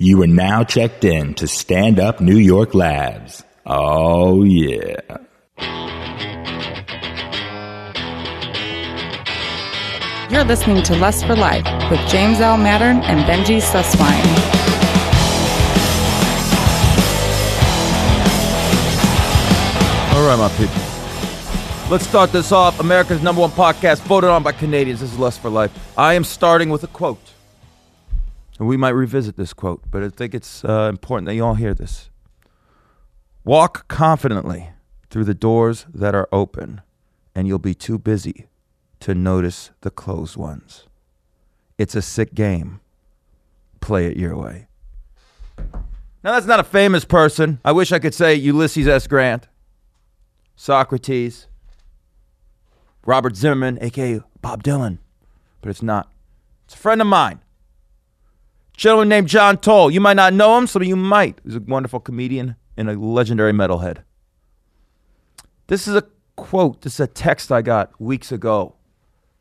You 0.00 0.22
are 0.22 0.28
now 0.28 0.62
checked 0.62 1.02
in 1.02 1.34
to 1.34 1.48
Stand 1.48 1.98
Up 1.98 2.20
New 2.20 2.36
York 2.36 2.72
Labs. 2.72 3.42
Oh, 3.66 4.44
yeah. 4.44 4.94
You're 10.30 10.44
listening 10.44 10.84
to 10.84 10.94
Lust 10.94 11.26
for 11.26 11.34
Life 11.34 11.64
with 11.90 11.98
James 12.08 12.38
L. 12.38 12.56
Mattern 12.56 13.02
and 13.02 13.24
Benji 13.28 13.60
Susswine. 13.60 14.22
All 20.14 20.28
right, 20.28 20.38
my 20.38 20.48
people. 20.56 21.90
Let's 21.90 22.06
start 22.06 22.30
this 22.30 22.52
off. 22.52 22.78
America's 22.78 23.20
number 23.20 23.40
one 23.40 23.50
podcast, 23.50 24.02
voted 24.02 24.30
on 24.30 24.44
by 24.44 24.52
Canadians. 24.52 25.00
This 25.00 25.12
is 25.12 25.18
Lust 25.18 25.42
for 25.42 25.50
Life. 25.50 25.72
I 25.98 26.14
am 26.14 26.22
starting 26.22 26.70
with 26.70 26.84
a 26.84 26.88
quote. 26.88 27.18
And 28.58 28.66
we 28.66 28.76
might 28.76 28.90
revisit 28.90 29.36
this 29.36 29.52
quote, 29.52 29.82
but 29.90 30.02
I 30.02 30.08
think 30.08 30.34
it's 30.34 30.64
uh, 30.64 30.88
important 30.90 31.26
that 31.26 31.34
you 31.34 31.44
all 31.44 31.54
hear 31.54 31.74
this. 31.74 32.10
Walk 33.44 33.86
confidently 33.88 34.70
through 35.10 35.24
the 35.24 35.34
doors 35.34 35.86
that 35.94 36.14
are 36.14 36.28
open, 36.32 36.80
and 37.34 37.46
you'll 37.46 37.58
be 37.58 37.74
too 37.74 37.98
busy 37.98 38.46
to 39.00 39.14
notice 39.14 39.70
the 39.82 39.90
closed 39.90 40.36
ones. 40.36 40.86
It's 41.78 41.94
a 41.94 42.02
sick 42.02 42.34
game. 42.34 42.80
Play 43.80 44.06
it 44.06 44.16
your 44.16 44.36
way. 44.36 44.66
Now, 46.24 46.32
that's 46.32 46.46
not 46.46 46.58
a 46.58 46.64
famous 46.64 47.04
person. 47.04 47.60
I 47.64 47.70
wish 47.70 47.92
I 47.92 48.00
could 48.00 48.14
say 48.14 48.34
Ulysses 48.34 48.88
S. 48.88 49.06
Grant, 49.06 49.46
Socrates, 50.56 51.46
Robert 53.06 53.36
Zimmerman, 53.36 53.78
aka 53.80 54.20
Bob 54.42 54.64
Dylan, 54.64 54.98
but 55.62 55.70
it's 55.70 55.82
not. 55.82 56.10
It's 56.64 56.74
a 56.74 56.78
friend 56.78 57.00
of 57.00 57.06
mine. 57.06 57.40
Gentleman 58.78 59.08
named 59.08 59.26
John 59.26 59.58
Toll. 59.58 59.90
You 59.90 60.00
might 60.00 60.14
not 60.14 60.32
know 60.32 60.56
him, 60.56 60.68
some 60.68 60.82
of 60.82 60.88
you 60.88 60.94
might. 60.94 61.40
He's 61.44 61.56
a 61.56 61.60
wonderful 61.60 61.98
comedian 61.98 62.54
and 62.76 62.88
a 62.88 62.92
legendary 62.92 63.52
metalhead. 63.52 64.04
This 65.66 65.88
is 65.88 65.96
a 65.96 66.04
quote, 66.36 66.82
this 66.82 66.94
is 66.94 67.00
a 67.00 67.06
text 67.08 67.50
I 67.50 67.60
got 67.60 68.00
weeks 68.00 68.30
ago. 68.30 68.76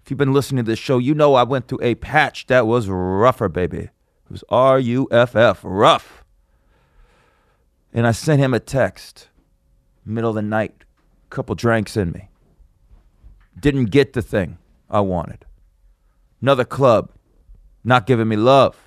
If 0.04 0.10
you've 0.10 0.18
been 0.18 0.34
listening 0.34 0.66
to 0.66 0.72
this 0.72 0.80
show, 0.80 0.98
you 0.98 1.14
know 1.14 1.36
I 1.36 1.44
went 1.44 1.68
through 1.68 1.84
a 1.84 1.94
patch 1.94 2.48
that 2.48 2.66
was 2.66 2.90
rougher, 2.90 3.48
baby. 3.48 3.78
It 3.78 3.92
was 4.32 4.44
R 4.50 4.80
U 4.80 5.08
F 5.12 5.36
F, 5.36 5.60
rough. 5.64 6.24
And 7.94 8.08
I 8.08 8.14
sent 8.14 8.42
him 8.42 8.56
a 8.56 8.60
text, 8.60 9.30
middle 10.04 10.32
of 10.32 10.36
the 10.36 10.42
night, 10.42 10.84
couple 11.30 11.54
drinks 11.54 11.96
in 11.96 12.12
me. 12.12 12.30
Didn't 13.60 13.86
get 13.86 14.14
the 14.14 14.24
thing 14.24 14.58
I 14.90 15.02
wanted. 15.02 15.46
Another 16.42 16.66
club, 16.66 17.12
not 17.84 18.08
giving 18.08 18.28
me 18.28 18.36
love. 18.36 18.87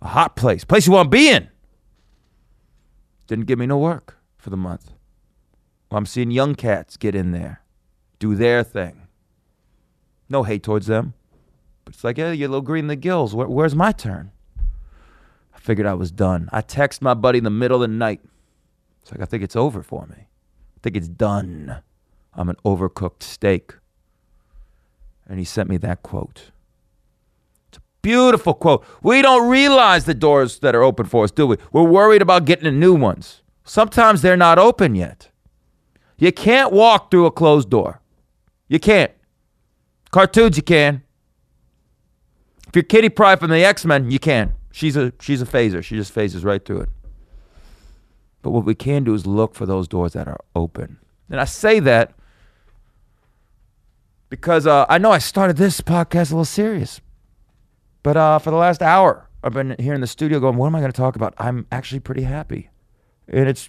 A 0.00 0.08
hot 0.08 0.36
place, 0.36 0.64
place 0.64 0.86
you 0.86 0.92
want 0.92 1.06
to 1.06 1.16
be 1.16 1.28
in. 1.28 1.48
Didn't 3.26 3.46
give 3.46 3.58
me 3.58 3.66
no 3.66 3.78
work 3.78 4.16
for 4.38 4.50
the 4.50 4.56
month. 4.56 4.92
Well, 5.90 5.98
I'm 5.98 6.06
seeing 6.06 6.30
young 6.30 6.54
cats 6.54 6.96
get 6.96 7.14
in 7.14 7.32
there, 7.32 7.62
do 8.18 8.34
their 8.34 8.62
thing. 8.62 9.08
No 10.28 10.42
hate 10.42 10.62
towards 10.62 10.86
them. 10.86 11.14
But 11.84 11.94
it's 11.94 12.04
like, 12.04 12.18
yeah, 12.18 12.32
you're 12.32 12.48
a 12.48 12.50
little 12.50 12.62
green 12.62 12.84
in 12.84 12.88
the 12.88 12.96
gills. 12.96 13.34
Where, 13.34 13.48
where's 13.48 13.74
my 13.74 13.92
turn? 13.92 14.30
I 15.54 15.58
figured 15.58 15.86
I 15.86 15.94
was 15.94 16.10
done. 16.10 16.48
I 16.52 16.60
text 16.60 17.00
my 17.02 17.14
buddy 17.14 17.38
in 17.38 17.44
the 17.44 17.50
middle 17.50 17.82
of 17.82 17.90
the 17.90 17.96
night. 17.96 18.20
It's 19.02 19.10
like, 19.10 19.20
I 19.20 19.24
think 19.24 19.42
it's 19.42 19.56
over 19.56 19.82
for 19.82 20.06
me. 20.06 20.16
I 20.18 20.80
think 20.82 20.96
it's 20.96 21.08
done. 21.08 21.82
I'm 22.34 22.48
an 22.48 22.56
overcooked 22.64 23.22
steak. 23.22 23.74
And 25.26 25.38
he 25.38 25.44
sent 25.44 25.68
me 25.68 25.76
that 25.78 26.02
quote. 26.02 26.50
Beautiful 28.02 28.54
quote. 28.54 28.84
We 29.02 29.22
don't 29.22 29.48
realize 29.48 30.04
the 30.04 30.14
doors 30.14 30.60
that 30.60 30.74
are 30.74 30.82
open 30.82 31.06
for 31.06 31.24
us, 31.24 31.30
do 31.30 31.46
we? 31.46 31.56
We're 31.72 31.82
worried 31.82 32.22
about 32.22 32.44
getting 32.44 32.64
the 32.64 32.70
new 32.70 32.94
ones. 32.94 33.42
Sometimes 33.64 34.22
they're 34.22 34.36
not 34.36 34.58
open 34.58 34.94
yet. 34.94 35.30
You 36.16 36.32
can't 36.32 36.72
walk 36.72 37.10
through 37.10 37.26
a 37.26 37.30
closed 37.30 37.70
door. 37.70 38.00
You 38.68 38.78
can't. 38.78 39.12
Cartoons, 40.10 40.56
you 40.56 40.62
can. 40.62 41.02
If 42.66 42.76
you're 42.76 42.82
Kitty 42.82 43.08
Pryde 43.08 43.40
from 43.40 43.50
the 43.50 43.64
X 43.64 43.84
Men, 43.84 44.10
you 44.10 44.18
can. 44.18 44.54
She's 44.70 44.96
a 44.96 45.12
she's 45.20 45.42
a 45.42 45.46
phaser. 45.46 45.82
She 45.82 45.96
just 45.96 46.12
phases 46.12 46.44
right 46.44 46.64
through 46.64 46.82
it. 46.82 46.88
But 48.42 48.50
what 48.50 48.64
we 48.64 48.74
can 48.74 49.04
do 49.04 49.14
is 49.14 49.26
look 49.26 49.54
for 49.54 49.66
those 49.66 49.88
doors 49.88 50.12
that 50.12 50.28
are 50.28 50.40
open. 50.54 50.98
And 51.30 51.40
I 51.40 51.44
say 51.44 51.80
that 51.80 52.14
because 54.28 54.66
uh, 54.66 54.86
I 54.88 54.98
know 54.98 55.10
I 55.10 55.18
started 55.18 55.56
this 55.56 55.80
podcast 55.80 56.30
a 56.30 56.34
little 56.34 56.44
serious, 56.44 57.00
but 58.08 58.16
uh, 58.16 58.38
for 58.38 58.50
the 58.50 58.56
last 58.56 58.80
hour, 58.80 59.28
I've 59.44 59.52
been 59.52 59.76
here 59.78 59.92
in 59.92 60.00
the 60.00 60.06
studio 60.06 60.40
going, 60.40 60.56
"What 60.56 60.68
am 60.68 60.74
I 60.74 60.80
going 60.80 60.90
to 60.90 60.96
talk 60.96 61.14
about?" 61.14 61.34
I'm 61.36 61.66
actually 61.70 62.00
pretty 62.00 62.22
happy, 62.22 62.70
and 63.28 63.46
it's 63.46 63.68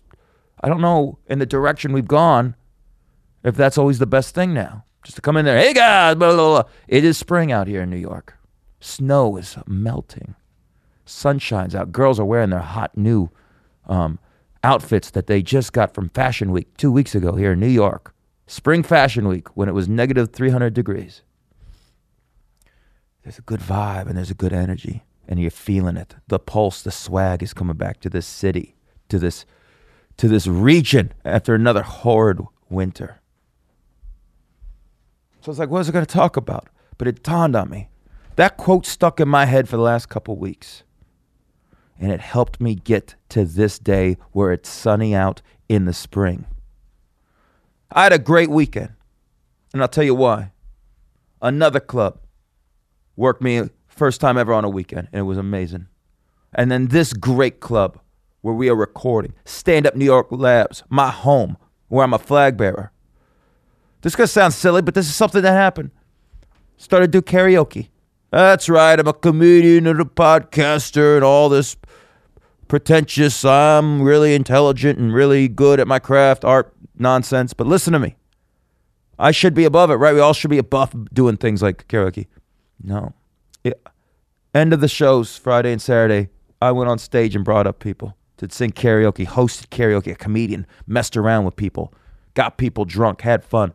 I 0.64 0.70
don't 0.70 0.80
know 0.80 1.20
in 1.28 1.40
the 1.40 1.46
direction 1.46 1.92
we've 1.92 2.08
gone 2.08 2.56
if 3.44 3.58
that's 3.58 3.78
always 3.78 4.00
the 4.00 4.06
best 4.06 4.34
thing 4.34 4.54
now. 4.54 4.86
Just 5.04 5.18
to 5.18 5.22
come 5.22 5.36
in 5.36 5.44
there, 5.44 5.58
hey 5.58 5.74
guys, 5.74 6.16
blah, 6.16 6.34
blah, 6.34 6.62
blah. 6.62 6.72
it 6.88 7.04
is 7.04 7.18
spring 7.18 7.52
out 7.52 7.68
here 7.68 7.82
in 7.82 7.90
New 7.90 7.98
York. 7.98 8.38
Snow 8.80 9.36
is 9.36 9.58
melting, 9.68 10.36
sun 11.04 11.38
shines 11.38 11.76
out. 11.76 11.92
Girls 11.92 12.18
are 12.18 12.26
wearing 12.26 12.52
their 12.52 12.60
hot 12.60 12.98
new 12.98 13.30
um, 13.88 14.20
outfits 14.64 15.12
that 15.12 15.28
they 15.28 15.42
just 15.42 15.74
got 15.74 15.94
from 15.94 16.08
Fashion 16.12 16.52
Week 16.52 16.78
two 16.78 16.94
weeks 16.94 17.14
ago 17.14 17.36
here 17.36 17.52
in 17.52 17.60
New 17.60 17.68
York. 17.68 18.16
Spring 18.48 18.84
Fashion 18.84 19.28
Week 19.28 19.50
when 19.58 19.68
it 19.68 19.74
was 19.74 19.90
negative 19.90 20.32
300 20.32 20.74
degrees. 20.74 21.24
There's 23.30 23.38
a 23.38 23.44
good 23.44 23.60
vibe 23.60 24.08
and 24.08 24.18
there's 24.18 24.32
a 24.32 24.34
good 24.34 24.54
energy, 24.54 25.04
and 25.28 25.40
you're 25.40 25.52
feeling 25.52 25.98
it. 25.98 26.16
The 26.30 26.40
pulse, 26.40 26.82
the 26.82 26.90
swag 26.90 27.44
is 27.44 27.54
coming 27.54 27.78
back 27.78 28.00
to 28.00 28.10
this 28.10 28.26
city, 28.26 28.76
to 29.08 29.20
this, 29.20 29.46
to 30.18 30.28
this 30.28 30.48
region 30.48 31.14
after 31.24 31.54
another 31.54 31.84
horrid 31.84 32.42
winter. 32.72 33.22
So 35.42 35.50
I 35.50 35.52
was 35.52 35.60
like, 35.60 35.70
what 35.70 35.78
was 35.78 35.90
I 35.90 35.92
going 35.92 36.08
to 36.08 36.12
talk 36.12 36.38
about? 36.38 36.70
But 36.98 37.08
it 37.08 37.22
dawned 37.22 37.56
on 37.56 37.70
me. 37.70 37.90
That 38.36 38.58
quote 38.58 38.88
stuck 38.88 39.20
in 39.20 39.30
my 39.30 39.46
head 39.46 39.70
for 39.70 39.78
the 39.78 39.84
last 39.84 40.10
couple 40.10 40.36
weeks. 40.36 40.82
And 42.00 42.12
it 42.12 42.22
helped 42.22 42.60
me 42.60 42.74
get 42.74 43.14
to 43.30 43.46
this 43.46 43.78
day 43.78 44.18
where 44.32 44.52
it's 44.52 44.70
sunny 44.70 45.14
out 45.14 45.44
in 45.68 45.86
the 45.86 45.94
spring. 45.94 46.48
I 47.92 48.02
had 48.02 48.14
a 48.14 48.18
great 48.18 48.50
weekend. 48.50 48.94
And 49.72 49.84
I'll 49.84 49.88
tell 49.88 50.04
you 50.04 50.16
why. 50.16 50.52
Another 51.44 51.80
club 51.80 52.22
worked 53.20 53.42
me 53.42 53.70
first 53.88 54.22
time 54.22 54.38
ever 54.38 54.54
on 54.54 54.64
a 54.64 54.70
weekend, 54.70 55.10
and 55.12 55.20
it 55.20 55.24
was 55.24 55.38
amazing. 55.38 55.88
And 56.54 56.72
then 56.72 56.88
this 56.88 57.12
great 57.12 57.60
club 57.60 58.00
where 58.42 58.56
we 58.56 58.70
are 58.70 58.76
recording, 58.76 59.34
Stand 59.44 59.86
Up 59.86 59.96
New 59.96 60.06
York 60.06 60.28
Labs, 60.32 60.84
my 60.90 61.12
home, 61.12 61.58
where 61.90 62.06
I'm 62.06 62.14
a 62.14 62.18
flag 62.18 62.56
bearer. 62.56 62.94
This 64.02 64.16
gonna 64.16 64.28
sound 64.28 64.54
silly, 64.54 64.82
but 64.82 64.94
this 64.94 65.08
is 65.08 65.16
something 65.16 65.42
that 65.42 65.52
happened. 65.52 65.92
Started 66.78 67.12
to 67.12 67.20
do 67.20 67.22
karaoke. 67.22 67.90
That's 68.32 68.70
right, 68.70 68.98
I'm 68.98 69.08
a 69.08 69.14
comedian 69.14 69.86
and 69.86 70.00
a 70.00 70.06
podcaster 70.06 71.16
and 71.16 71.24
all 71.24 71.50
this 71.50 71.76
pretentious, 72.70 73.44
I'm 73.44 74.02
really 74.02 74.34
intelligent 74.34 74.98
and 74.98 75.14
really 75.14 75.50
good 75.50 75.82
at 75.82 75.88
my 75.88 76.00
craft, 76.00 76.46
art 76.46 76.74
nonsense. 76.98 77.54
But 77.54 77.68
listen 77.68 77.92
to 77.92 78.00
me. 78.00 78.16
I 79.18 79.32
should 79.32 79.54
be 79.54 79.66
above 79.66 79.92
it, 79.92 79.96
right? 79.96 80.14
We 80.14 80.22
all 80.22 80.34
should 80.34 80.52
be 80.52 80.58
above 80.58 81.14
doing 81.14 81.36
things 81.36 81.62
like 81.62 81.86
karaoke. 81.90 82.28
No. 82.82 83.14
It, 83.64 83.82
end 84.54 84.74
of 84.74 84.82
the 84.82 84.88
shows, 84.88 85.38
Friday 85.38 85.72
and 85.72 85.82
Saturday, 85.82 86.30
I 86.62 86.72
went 86.72 86.90
on 86.90 86.98
stage 86.98 87.36
and 87.36 87.46
brought 87.46 87.68
up 87.68 87.80
people 87.80 88.16
to 88.38 88.50
sing 88.50 88.72
karaoke, 88.72 89.28
hosted 89.28 89.68
karaoke, 89.68 90.12
a 90.12 90.16
comedian, 90.16 90.66
messed 90.88 91.18
around 91.18 91.46
with 91.46 91.56
people, 91.56 91.94
got 92.34 92.58
people 92.58 92.86
drunk, 92.86 93.22
had 93.22 93.44
fun. 93.44 93.74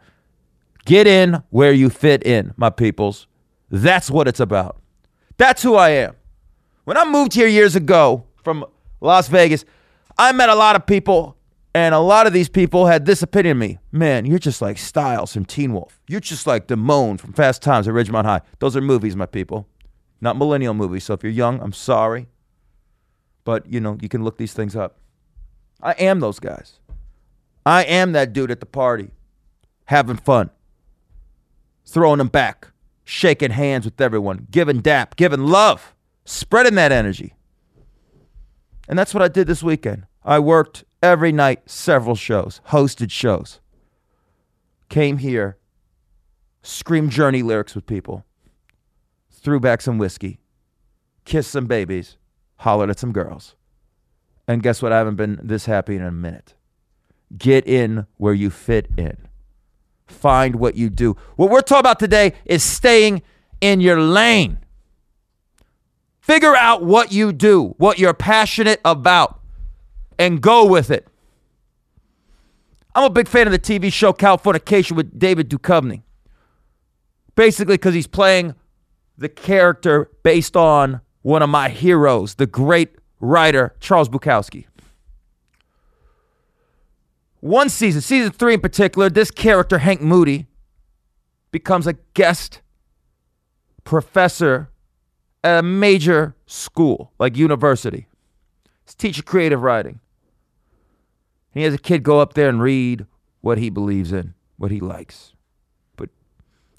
Get 0.85 1.07
in 1.07 1.43
where 1.51 1.73
you 1.73 1.91
fit 1.91 2.27
in, 2.27 2.53
my 2.57 2.71
peoples. 2.71 3.27
That's 3.71 4.11
what 4.11 4.29
it's 4.29 4.41
about. 4.41 4.81
That's 5.37 5.63
who 5.63 5.75
I 5.75 5.91
am. 5.91 6.15
When 6.85 6.97
I 6.97 7.05
moved 7.05 7.33
here 7.33 7.47
years 7.47 7.77
ago 7.77 8.25
from 8.43 8.65
Las 9.01 9.29
Vegas, 9.29 9.65
I 10.19 10.33
met 10.33 10.49
a 10.49 10.55
lot 10.55 10.77
of 10.77 10.87
people, 10.87 11.37
and 11.75 11.95
a 11.95 11.99
lot 11.99 12.27
of 12.29 12.33
these 12.33 12.49
people 12.49 12.87
had 12.87 13.05
this 13.05 13.21
opinion 13.21 13.57
of 13.57 13.61
me. 13.61 13.79
Man, 13.91 14.25
you're 14.27 14.39
just 14.39 14.63
like 14.63 14.79
Stiles 14.79 15.33
from 15.33 15.45
Teen 15.45 15.73
Wolf. 15.73 16.01
You're 16.09 16.21
just 16.21 16.47
like 16.47 16.69
Damone 16.69 17.19
from 17.19 17.33
Fast 17.33 17.63
Times 17.63 17.89
at 17.89 17.95
Ridgemont 17.95 18.25
High. 18.25 18.43
Those 18.61 18.77
are 18.77 18.81
movies, 18.81 19.17
my 19.17 19.27
people, 19.27 19.67
not 20.21 20.37
millennial 20.37 20.73
movies. 20.73 21.03
So 21.03 21.15
if 21.15 21.25
you're 21.25 21.33
young, 21.33 21.61
I'm 21.61 21.73
sorry. 21.73 22.29
But, 23.43 23.67
you 23.71 23.81
know, 23.81 23.99
you 24.01 24.09
can 24.09 24.23
look 24.23 24.39
these 24.39 24.55
things 24.55 24.77
up. 24.77 24.99
I 25.83 25.93
am 25.93 26.21
those 26.21 26.39
guys. 26.39 26.79
I 27.67 27.83
am 27.85 28.13
that 28.13 28.33
dude 28.33 28.51
at 28.51 28.61
the 28.61 28.67
party, 28.67 29.11
having 29.87 30.17
fun, 30.17 30.51
throwing 31.85 32.19
them 32.19 32.29
back, 32.29 32.69
shaking 33.05 33.51
hands 33.51 33.85
with 33.85 34.01
everyone, 34.01 34.47
giving 34.51 34.81
dap, 34.81 35.17
giving 35.17 35.47
love, 35.47 35.95
spreading 36.25 36.77
that 36.77 36.93
energy. 36.93 37.35
And 38.89 38.99
that's 38.99 39.13
what 39.13 39.23
I 39.23 39.29
did 39.29 39.47
this 39.47 39.63
weekend. 39.63 40.07
I 40.25 40.39
worked 40.39 40.85
every 41.05 41.33
night, 41.33 41.69
several 41.69 42.17
shows, 42.17 42.61
hosted 42.69 43.11
shows. 43.11 43.61
Came 44.89 45.19
here, 45.19 45.59
screamed 46.63 47.11
Journey 47.11 47.43
lyrics 47.43 47.75
with 47.75 47.87
people, 47.87 48.25
threw 49.31 49.61
back 49.61 49.83
some 49.83 49.99
whiskey, 49.99 50.41
kissed 51.25 51.51
some 51.51 51.67
babies, 51.67 52.17
hollered 52.57 52.91
at 52.91 52.99
some 52.99 53.13
girls. 53.13 53.55
And 54.49 54.63
guess 54.63 54.83
what? 54.83 54.93
I 54.93 54.99
haven't 54.99 55.17
been 55.17 55.41
this 55.43 55.67
happy 55.67 55.97
in 55.97 56.03
a 56.03 56.11
minute. 56.11 56.55
Get 57.37 57.67
in 57.67 58.07
where 58.17 58.35
you 58.35 58.51
fit 58.51 58.89
in. 58.97 59.17
Find 60.07 60.57
what 60.57 60.77
you 60.77 60.91
do. 60.91 61.17
What 61.37 61.51
we're 61.51 61.63
talking 61.63 61.81
about 61.81 61.99
today 61.99 62.35
is 62.45 62.63
staying 62.63 63.23
in 63.61 63.81
your 63.81 64.01
lane. 64.01 64.59
Figure 66.21 66.55
out 66.55 66.83
what 66.83 67.13
you 67.13 67.33
do, 67.33 67.75
what 67.79 67.99
you're 67.99 68.15
passionate 68.15 68.81
about, 68.85 69.41
and 70.19 70.41
go 70.41 70.67
with 70.67 70.91
it. 70.91 71.07
I'm 72.95 73.05
a 73.05 73.11
big 73.11 73.27
fan 73.27 73.47
of 73.47 73.53
the 73.53 73.59
TV 73.59 73.93
show 73.93 74.13
Californication 74.13 74.93
with 74.93 75.19
David 75.19 75.49
Duchovny. 75.51 76.03
Basically, 77.35 77.75
because 77.75 77.95
he's 77.95 78.07
playing 78.07 78.55
the 79.19 79.29
character 79.29 80.11
based 80.23 80.57
on 80.57 81.01
one 81.23 81.43
of 81.43 81.49
my 81.49 81.69
heroes, 81.69 82.37
the 82.37 82.47
great 82.47 82.97
writer 83.19 83.75
Charles 83.81 84.09
Bukowski. 84.09 84.67
One 87.41 87.69
season, 87.69 88.01
season 88.01 88.31
three 88.31 88.55
in 88.55 88.61
particular, 88.61 89.11
this 89.11 89.31
character, 89.31 89.79
Hank 89.79 90.01
Moody, 90.01 90.47
becomes 91.51 91.87
a 91.87 91.95
guest 92.15 92.63
professor 93.85 94.71
at 95.43 95.59
a 95.59 95.63
major 95.63 96.35
school, 96.47 97.13
like 97.19 97.37
university. 97.37 98.07
He's 98.87 98.95
teaching 98.95 99.25
creative 99.25 99.63
writing. 99.63 100.01
And 101.55 101.61
he 101.61 101.65
has 101.65 101.75
a 101.75 101.79
kid 101.79 102.03
go 102.03 102.21
up 102.21 102.35
there 102.35 102.49
and 102.49 102.61
read 102.61 103.07
what 103.41 103.59
he 103.59 103.71
believes 103.71 104.13
in, 104.13 104.35
what 104.57 104.71
he 104.71 104.81
likes. 104.81 105.33
But 105.97 106.11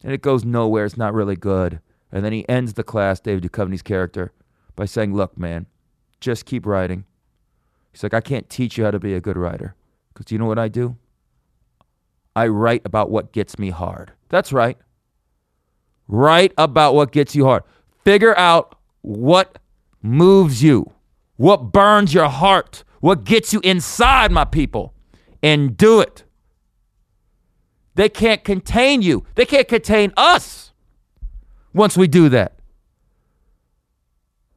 and 0.04 0.12
it 0.12 0.22
goes 0.22 0.44
nowhere. 0.44 0.86
It's 0.86 0.98
not 0.98 1.13
really 1.13 1.36
good. 1.36 1.80
And 2.12 2.25
then 2.25 2.33
he 2.33 2.48
ends 2.50 2.74
the 2.74 2.83
class, 2.83 3.19
David 3.19 3.50
Duchovny's 3.50 3.81
character, 3.81 4.31
by 4.75 4.86
saying, 4.86 5.13
Look, 5.13 5.38
man, 5.38 5.68
just 6.19 6.45
keep 6.45 6.66
writing. 6.66 7.06
He's 7.92 8.04
like, 8.04 8.13
I 8.13 8.22
can't 8.22 8.50
teach 8.50 8.77
you 8.77 8.83
how 8.83 8.92
to 8.92 9.00
be 9.00 9.13
a 9.13 9.22
good 9.22 9.38
writer. 9.38 9.75
Because 10.13 10.31
you 10.31 10.38
know 10.38 10.45
what 10.45 10.60
I 10.60 10.68
do? 10.68 10.98
I 12.36 12.48
write 12.48 12.81
about 12.83 13.10
what 13.10 13.31
gets 13.31 13.57
me 13.57 13.69
hard. 13.69 14.12
That's 14.27 14.51
right. 14.51 14.77
Write 16.07 16.54
about 16.57 16.94
what 16.94 17.12
gets 17.12 17.36
you 17.36 17.45
hard. 17.45 17.63
Figure 18.04 18.38
out 18.38 18.77
what 19.01 19.60
moves 20.01 20.62
you, 20.62 20.92
what 21.38 21.72
burns 21.72 22.13
your 22.13 22.27
heart, 22.27 22.83
what 23.06 23.24
gets 23.24 23.54
you 23.54 23.62
inside, 23.63 24.31
my 24.31 24.44
people, 24.44 24.92
and 25.44 25.78
do 25.78 26.00
it. 26.02 26.24
They 27.94 28.10
can't 28.10 28.44
contain 28.44 29.04
you, 29.04 29.28
they 29.36 29.46
can't 29.46 29.68
contain 29.68 30.12
us 30.18 30.74
once 31.72 31.96
we 31.96 32.07
do 32.07 32.30
that. 32.30 32.57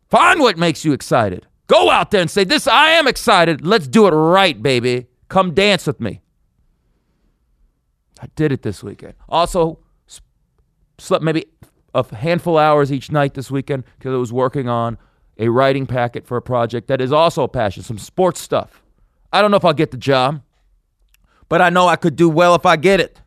Find 0.09 0.41
what 0.41 0.57
makes 0.57 0.83
you 0.83 0.95
excited. 0.95 1.47
Go 1.67 1.91
out 1.91 2.11
there 2.11 2.23
and 2.23 2.31
say, 2.31 2.43
This, 2.43 2.67
I 2.67 2.93
am 2.93 3.07
excited. 3.07 3.67
Let's 3.67 3.87
do 3.87 4.07
it 4.07 4.13
right, 4.13 4.63
baby. 4.63 5.09
Come 5.29 5.53
dance 5.53 5.87
with 5.87 6.01
me. 6.01 6.23
I 8.19 8.29
did 8.35 8.51
it 8.51 8.63
this 8.63 8.83
weekend. 8.83 9.13
Also, 9.29 9.81
slept 10.97 11.23
maybe 11.23 11.45
a 11.95 12.15
handful 12.15 12.57
hours 12.57 12.91
each 12.91 13.13
night 13.13 13.35
this 13.35 13.51
weekend 13.51 13.85
because 13.99 14.15
I 14.15 14.17
was 14.17 14.33
working 14.33 14.71
on 14.71 14.97
a 15.39 15.49
writing 15.49 15.87
packet 15.87 16.27
for 16.27 16.37
a 16.37 16.43
project 16.43 16.89
that 16.89 17.01
is 17.01 17.13
also 17.13 17.43
a 17.43 17.49
passion, 17.49 17.83
some 17.83 17.99
sports 17.99 18.41
stuff. 18.41 18.83
I 19.33 19.41
don't 19.41 19.51
know 19.51 19.57
if 19.57 19.65
I'll 19.65 19.73
get 19.73 19.91
the 19.91 19.97
job, 19.97 20.43
but 21.49 21.61
I 21.61 21.71
know 21.71 21.87
I 21.87 21.97
could 21.97 22.17
do 22.17 22.29
well 22.29 22.55
if 22.55 22.67
I 22.67 22.77
get 22.77 23.01
it. 23.01 23.21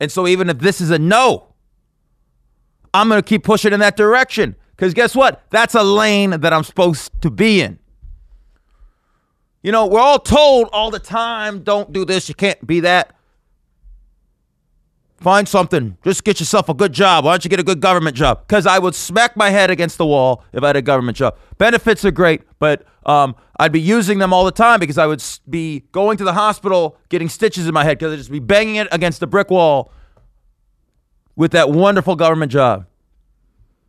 And 0.00 0.10
so 0.10 0.26
even 0.26 0.48
if 0.48 0.58
this 0.58 0.80
is 0.80 0.90
a 0.90 0.98
no, 0.98 1.48
I'm 2.92 3.08
going 3.08 3.20
to 3.20 3.28
keep 3.28 3.44
pushing 3.44 3.72
in 3.72 3.80
that 3.80 3.96
direction 3.96 4.56
because 4.76 4.94
guess 4.94 5.14
what? 5.14 5.42
That's 5.50 5.74
a 5.74 5.82
lane 5.82 6.30
that 6.30 6.52
I'm 6.52 6.64
supposed 6.64 7.10
to 7.22 7.30
be 7.30 7.60
in. 7.60 7.78
You 9.62 9.72
know, 9.72 9.86
we're 9.86 10.00
all 10.00 10.18
told 10.18 10.68
all 10.72 10.90
the 10.90 10.98
time 10.98 11.62
don't 11.62 11.92
do 11.92 12.04
this, 12.04 12.28
you 12.28 12.34
can't 12.34 12.64
be 12.66 12.80
that. 12.80 13.13
Find 15.24 15.48
something. 15.48 15.96
Just 16.04 16.22
get 16.22 16.38
yourself 16.38 16.68
a 16.68 16.74
good 16.74 16.92
job. 16.92 17.24
Why 17.24 17.32
don't 17.32 17.42
you 17.44 17.48
get 17.48 17.58
a 17.58 17.62
good 17.62 17.80
government 17.80 18.14
job? 18.14 18.46
Because 18.46 18.66
I 18.66 18.78
would 18.78 18.94
smack 18.94 19.38
my 19.38 19.48
head 19.48 19.70
against 19.70 19.96
the 19.96 20.04
wall 20.04 20.44
if 20.52 20.62
I 20.62 20.66
had 20.66 20.76
a 20.76 20.82
government 20.82 21.16
job. 21.16 21.38
Benefits 21.56 22.04
are 22.04 22.10
great, 22.10 22.42
but 22.58 22.84
um, 23.06 23.34
I'd 23.58 23.72
be 23.72 23.80
using 23.80 24.18
them 24.18 24.34
all 24.34 24.44
the 24.44 24.52
time 24.52 24.80
because 24.80 24.98
I 24.98 25.06
would 25.06 25.24
be 25.48 25.80
going 25.92 26.18
to 26.18 26.24
the 26.24 26.34
hospital 26.34 26.98
getting 27.08 27.30
stitches 27.30 27.66
in 27.66 27.72
my 27.72 27.84
head 27.84 27.98
because 27.98 28.12
I'd 28.12 28.18
just 28.18 28.30
be 28.30 28.38
banging 28.38 28.74
it 28.74 28.86
against 28.92 29.18
the 29.20 29.26
brick 29.26 29.50
wall 29.50 29.90
with 31.36 31.52
that 31.52 31.70
wonderful 31.70 32.16
government 32.16 32.52
job. 32.52 32.84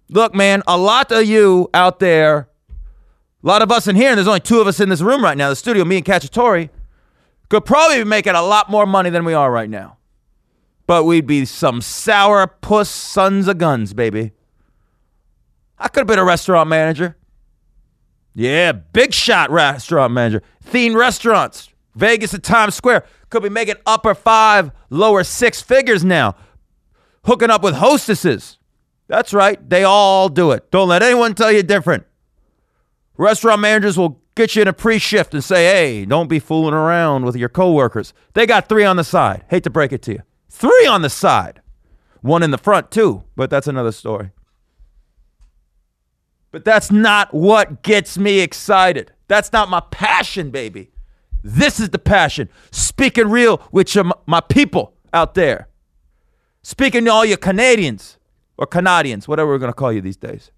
Look, 0.08 0.34
man, 0.34 0.64
a 0.68 0.78
lot 0.78 1.12
of 1.12 1.26
you 1.26 1.70
out 1.74 2.00
there, 2.00 2.48
a 3.44 3.48
lot 3.48 3.62
of 3.62 3.74
us 3.74 3.90
in 3.90 3.98
here, 3.98 4.08
and 4.08 4.18
there's 4.18 4.30
only 4.30 4.40
two 4.40 4.62
of 4.62 4.68
us 4.68 4.80
in 4.80 4.88
this 4.88 5.02
room 5.02 5.22
right 5.22 5.38
now, 5.38 5.50
the 5.50 5.58
studio, 5.58 5.84
me 5.84 5.98
and 5.98 6.06
Cacciatore, 6.06 6.70
could 7.50 7.66
probably 7.66 7.98
be 7.98 8.06
making 8.06 8.36
a 8.36 8.42
lot 8.42 8.72
more 8.72 8.86
money 8.86 9.10
than 9.10 9.26
we 9.26 9.34
are 9.34 9.52
right 9.52 9.70
now 9.70 9.98
but 10.88 11.04
we'd 11.04 11.26
be 11.26 11.46
some 11.46 11.82
sour 11.82 12.48
puss 12.48 12.90
sons 12.90 13.48
of 13.48 13.58
guns, 13.58 13.94
baby. 13.94 14.32
I 15.78 15.88
could 15.88 16.02
have 16.02 16.08
been 16.08 16.20
a 16.20 16.26
restaurant 16.26 16.70
manager. 16.70 17.18
Yeah, 18.34 18.74
big 18.74 19.14
shot 19.14 19.50
restaurant 19.50 20.14
manager. 20.14 20.42
Theme 20.62 20.96
restaurants, 20.96 21.70
Vegas 21.96 22.34
at 22.34 22.44
Times 22.44 22.76
Square. 22.76 23.06
Could 23.30 23.44
be 23.44 23.50
making 23.50 23.76
upper 23.86 24.14
five, 24.14 24.72
lower 24.90 25.24
six 25.24 25.62
figures 25.62 26.04
now. 26.04 26.36
Hooking 27.26 27.50
up 27.50 27.64
with 27.64 27.76
hostesses. 27.76 28.58
That's 29.08 29.34
right, 29.34 29.70
they 29.70 29.84
all 29.84 30.30
do 30.30 30.52
it. 30.52 30.72
Don't 30.72 30.90
let 30.90 31.04
anyone 31.04 31.34
tell 31.34 31.52
you 31.52 31.64
different. 31.64 32.06
Restaurant 33.18 33.62
managers 33.62 33.98
will 33.98 34.22
get 34.36 34.56
you 34.56 34.64
in 34.64 34.68
a 34.68 34.74
pre 34.74 35.00
shift 35.00 35.34
and 35.34 35.44
say, 35.44 35.66
hey, 35.66 36.06
don't 36.06 36.28
be 36.28 36.40
fooling 36.40 36.74
around 36.74 37.24
with 37.26 37.36
your 37.36 37.50
coworkers. 37.50 38.14
They 38.34 38.46
got 38.46 38.68
three 38.68 38.84
on 38.84 38.98
the 38.98 39.04
side. 39.04 39.46
Hate 39.50 39.64
to 39.64 39.70
break 39.70 39.94
it 39.94 40.02
to 40.04 40.14
you. 40.14 40.22
Three 40.56 40.88
on 40.88 41.02
the 41.02 41.10
side. 41.10 41.62
One 42.22 42.42
in 42.42 42.52
the 42.52 42.58
front, 42.58 42.90
too, 42.90 43.26
but 43.36 43.50
that's 43.50 43.68
another 43.68 43.92
story. 43.92 44.32
But 46.50 46.64
that's 46.64 46.90
not 46.90 47.34
what 47.34 47.84
gets 47.84 48.18
me 48.18 48.40
excited. 48.40 49.12
That's 49.28 49.52
not 49.52 49.70
my 49.70 49.82
passion, 49.92 50.52
baby. 50.52 50.92
This 51.44 51.78
is 51.78 51.90
the 51.90 52.00
passion. 52.00 52.48
Speaking 52.72 53.28
real 53.28 53.62
with 53.74 53.94
your, 53.96 54.06
my 54.28 54.40
people 54.40 54.94
out 55.12 55.34
there. 55.34 55.68
Speaking 56.64 57.04
to 57.04 57.12
all 57.12 57.26
your 57.26 57.36
Canadians 57.36 58.18
or 58.58 58.66
Canadians, 58.66 59.28
whatever 59.28 59.50
we're 59.50 59.58
going 59.58 59.74
to 59.74 59.78
call 59.78 59.92
you 59.92 60.00
these 60.00 60.16
days. 60.16 60.52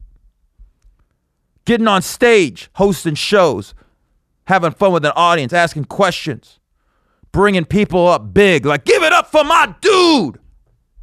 Getting 1.65 1.87
on 1.87 2.03
stage, 2.03 2.69
hosting 2.73 3.15
shows, 3.15 3.73
having 4.45 4.73
fun 4.73 4.91
with 4.91 5.05
an 5.05 5.13
audience, 5.15 5.53
asking 5.53 5.85
questions 5.85 6.56
bringing 7.37 7.65
people 7.65 8.07
up 8.07 8.33
big. 8.33 8.65
Like, 8.65 8.83
give 8.83 9.03
it 9.03 9.13
up 9.13 9.27
for 9.31 9.43
my 9.43 9.71
dude. 9.79 10.39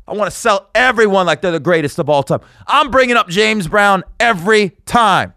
I 0.04 0.14
want 0.14 0.28
to 0.28 0.36
sell 0.36 0.68
everyone 0.74 1.26
like 1.26 1.40
they're 1.40 1.52
the 1.52 1.60
greatest 1.60 2.00
of 2.00 2.10
all 2.10 2.24
time. 2.24 2.40
I'm 2.66 2.90
bringing 2.90 3.16
up 3.16 3.28
James 3.28 3.68
Brown 3.68 4.02
every 4.18 4.70
time 4.84 5.32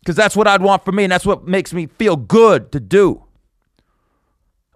because 0.00 0.16
that's 0.16 0.36
what 0.36 0.46
I'd 0.46 0.60
want 0.60 0.84
for 0.84 0.92
me, 0.92 1.04
and 1.04 1.10
that's 1.10 1.24
what 1.24 1.48
makes 1.48 1.72
me 1.72 1.86
feel 1.86 2.14
good 2.14 2.72
to 2.72 2.80
do. 2.80 3.24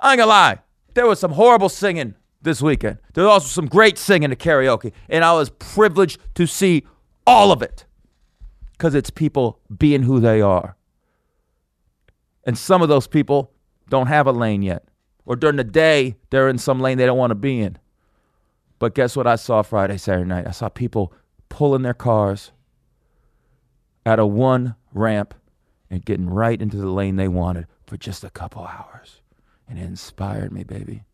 I 0.01 0.13
ain't 0.13 0.21
gonna 0.21 0.31
lie, 0.31 0.61
there 0.95 1.07
was 1.07 1.21
some 1.21 1.33
horrible 1.33 1.69
singing 1.69 2.15
this 2.41 2.63
weekend. 2.63 2.97
There 3.13 3.25
was 3.25 3.33
also 3.33 3.49
some 3.49 3.67
great 3.67 3.99
singing 3.99 4.33
at 4.33 4.39
karaoke, 4.39 4.93
and 5.11 5.23
I 5.23 5.35
was 5.35 5.51
privileged 5.51 6.19
to 6.37 6.47
see 6.47 6.87
all 7.27 7.53
of 7.53 7.61
it 7.61 7.85
because 8.73 8.95
it's 8.95 9.11
people 9.11 9.61
being 9.77 10.05
who 10.05 10.19
they 10.19 10.41
are. 10.41 10.77
And 12.45 12.57
some 12.57 12.81
of 12.81 12.89
those 12.89 13.07
people 13.07 13.53
don't 13.89 14.07
have 14.09 14.27
a 14.27 14.33
lane 14.33 14.63
yet. 14.63 14.85
Or 15.25 15.37
during 15.37 15.57
the 15.57 15.65
day, 15.65 16.17
they're 16.31 16.49
in 16.49 16.59
some 16.59 16.81
lane 16.81 16.99
they 16.99 17.07
don't 17.07 17.19
want 17.19 17.31
to 17.33 17.37
be 17.37 17.61
in. 17.61 17.79
But 18.79 18.95
guess 18.95 19.17
what 19.17 19.27
I 19.27 19.37
saw 19.37 19.63
Friday, 19.63 19.97
Saturday 19.97 20.29
night? 20.29 20.47
I 20.47 20.53
saw 20.53 20.69
people 20.69 21.13
pulling 21.49 21.83
their 21.83 21.95
cars 21.95 22.53
out 24.05 24.19
of 24.19 24.31
one 24.31 24.77
ramp 24.93 25.35
and 25.91 26.05
getting 26.05 26.29
right 26.29 26.61
into 26.61 26.77
the 26.77 26.91
lane 26.91 27.17
they 27.17 27.29
wanted 27.29 27.67
for 27.87 27.97
just 27.97 28.23
a 28.25 28.31
couple 28.31 28.65
hours. 28.65 29.21
And 29.69 29.79
it 29.79 29.85
inspired 29.85 30.53
me, 30.53 30.63
baby. 30.63 31.05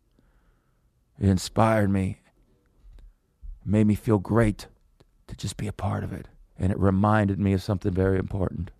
It 1.19 1.29
inspired 1.29 1.89
me. 1.89 2.21
It 3.61 3.67
made 3.67 3.87
me 3.87 3.95
feel 3.95 4.19
great 4.19 4.67
to 5.27 5.35
just 5.35 5.57
be 5.57 5.67
a 5.67 5.73
part 5.73 6.03
of 6.03 6.11
it. 6.11 6.27
And 6.57 6.71
it 6.71 6.79
reminded 6.79 7.39
me 7.39 7.53
of 7.53 7.63
something 7.63 7.91
very 7.91 8.19
important. 8.19 8.71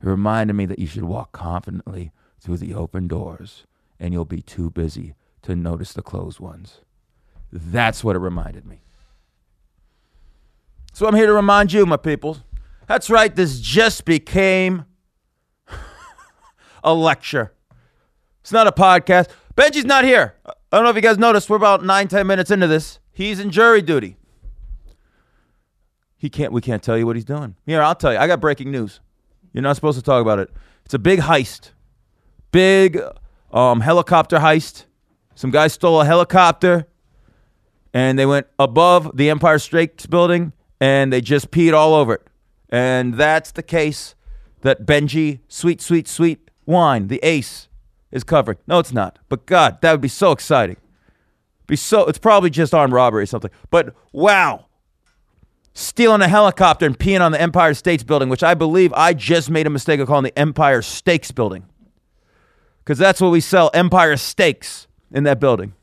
It 0.00 0.06
reminded 0.06 0.54
me 0.54 0.66
that 0.66 0.78
you 0.78 0.86
should 0.86 1.04
walk 1.04 1.32
confidently 1.32 2.12
through 2.40 2.56
the 2.58 2.74
open 2.74 3.06
doors, 3.08 3.66
and 3.98 4.12
you'll 4.12 4.24
be 4.24 4.42
too 4.42 4.70
busy 4.70 5.14
to 5.42 5.54
notice 5.54 5.92
the 5.92 6.02
closed 6.02 6.40
ones. 6.40 6.80
That's 7.52 8.02
what 8.02 8.16
it 8.16 8.20
reminded 8.20 8.66
me. 8.66 8.82
So 10.92 11.06
I'm 11.06 11.14
here 11.14 11.26
to 11.26 11.32
remind 11.32 11.72
you, 11.72 11.86
my 11.86 11.96
people. 11.96 12.38
That's 12.86 13.10
right, 13.10 13.34
this 13.34 13.60
just 13.60 14.04
became 14.04 14.84
a 16.84 16.94
lecture. 16.94 17.52
It's 18.40 18.52
not 18.52 18.66
a 18.66 18.72
podcast. 18.72 19.28
Benji's 19.54 19.84
not 19.84 20.04
here. 20.04 20.34
I 20.46 20.52
don't 20.72 20.84
know 20.84 20.90
if 20.90 20.96
you 20.96 21.02
guys 21.02 21.18
noticed, 21.18 21.50
we're 21.50 21.56
about 21.56 21.84
nine, 21.84 22.08
ten 22.08 22.26
minutes 22.26 22.50
into 22.50 22.66
this. 22.66 22.98
He's 23.12 23.38
in 23.38 23.50
jury 23.50 23.82
duty. 23.82 24.16
He 26.16 26.28
can't 26.28 26.52
we 26.52 26.60
can't 26.60 26.82
tell 26.82 26.98
you 26.98 27.06
what 27.06 27.16
he's 27.16 27.24
doing. 27.24 27.56
Here, 27.64 27.82
I'll 27.82 27.94
tell 27.94 28.12
you. 28.12 28.18
I 28.18 28.26
got 28.26 28.40
breaking 28.40 28.70
news. 28.70 29.00
You're 29.52 29.62
not 29.62 29.76
supposed 29.76 29.98
to 29.98 30.04
talk 30.04 30.20
about 30.20 30.38
it. 30.38 30.50
It's 30.84 30.94
a 30.94 30.98
big 30.98 31.20
heist. 31.20 31.70
Big 32.52 33.00
um, 33.52 33.80
helicopter 33.80 34.38
heist. 34.38 34.84
Some 35.34 35.50
guys 35.50 35.72
stole 35.72 36.00
a 36.00 36.04
helicopter 36.04 36.86
and 37.92 38.18
they 38.18 38.26
went 38.26 38.46
above 38.58 39.16
the 39.16 39.30
Empire 39.30 39.58
State 39.58 40.08
Building 40.10 40.52
and 40.80 41.12
they 41.12 41.20
just 41.20 41.50
peed 41.50 41.72
all 41.74 41.94
over 41.94 42.14
it. 42.14 42.26
And 42.68 43.14
that's 43.14 43.52
the 43.52 43.62
case 43.62 44.14
that 44.62 44.86
Benji, 44.86 45.40
sweet, 45.48 45.80
sweet, 45.80 46.06
sweet 46.06 46.50
wine, 46.66 47.08
the 47.08 47.20
ace, 47.22 47.68
is 48.12 48.24
covering. 48.24 48.58
No, 48.66 48.78
it's 48.78 48.92
not. 48.92 49.18
But 49.28 49.46
God, 49.46 49.80
that 49.82 49.92
would 49.92 50.00
be 50.00 50.08
so 50.08 50.32
exciting. 50.32 50.76
Be 51.66 51.76
so. 51.76 52.06
It's 52.06 52.18
probably 52.18 52.50
just 52.50 52.74
armed 52.74 52.92
robbery 52.92 53.22
or 53.22 53.26
something. 53.26 53.50
But 53.70 53.94
wow, 54.12 54.66
stealing 55.72 56.20
a 56.20 56.28
helicopter 56.28 56.86
and 56.86 56.98
peeing 56.98 57.20
on 57.20 57.32
the 57.32 57.40
Empire 57.40 57.74
States 57.74 58.02
Building, 58.02 58.28
which 58.28 58.42
I 58.42 58.54
believe 58.54 58.92
I 58.92 59.14
just 59.14 59.50
made 59.50 59.66
a 59.66 59.70
mistake 59.70 60.00
of 60.00 60.08
calling 60.08 60.24
the 60.24 60.38
Empire 60.38 60.82
Steaks 60.82 61.30
Building, 61.30 61.66
because 62.80 62.98
that's 62.98 63.20
what 63.20 63.30
we 63.30 63.40
sell 63.40 63.70
Empire 63.72 64.16
Steaks 64.16 64.88
in 65.12 65.24
that 65.24 65.38
building. 65.40 65.74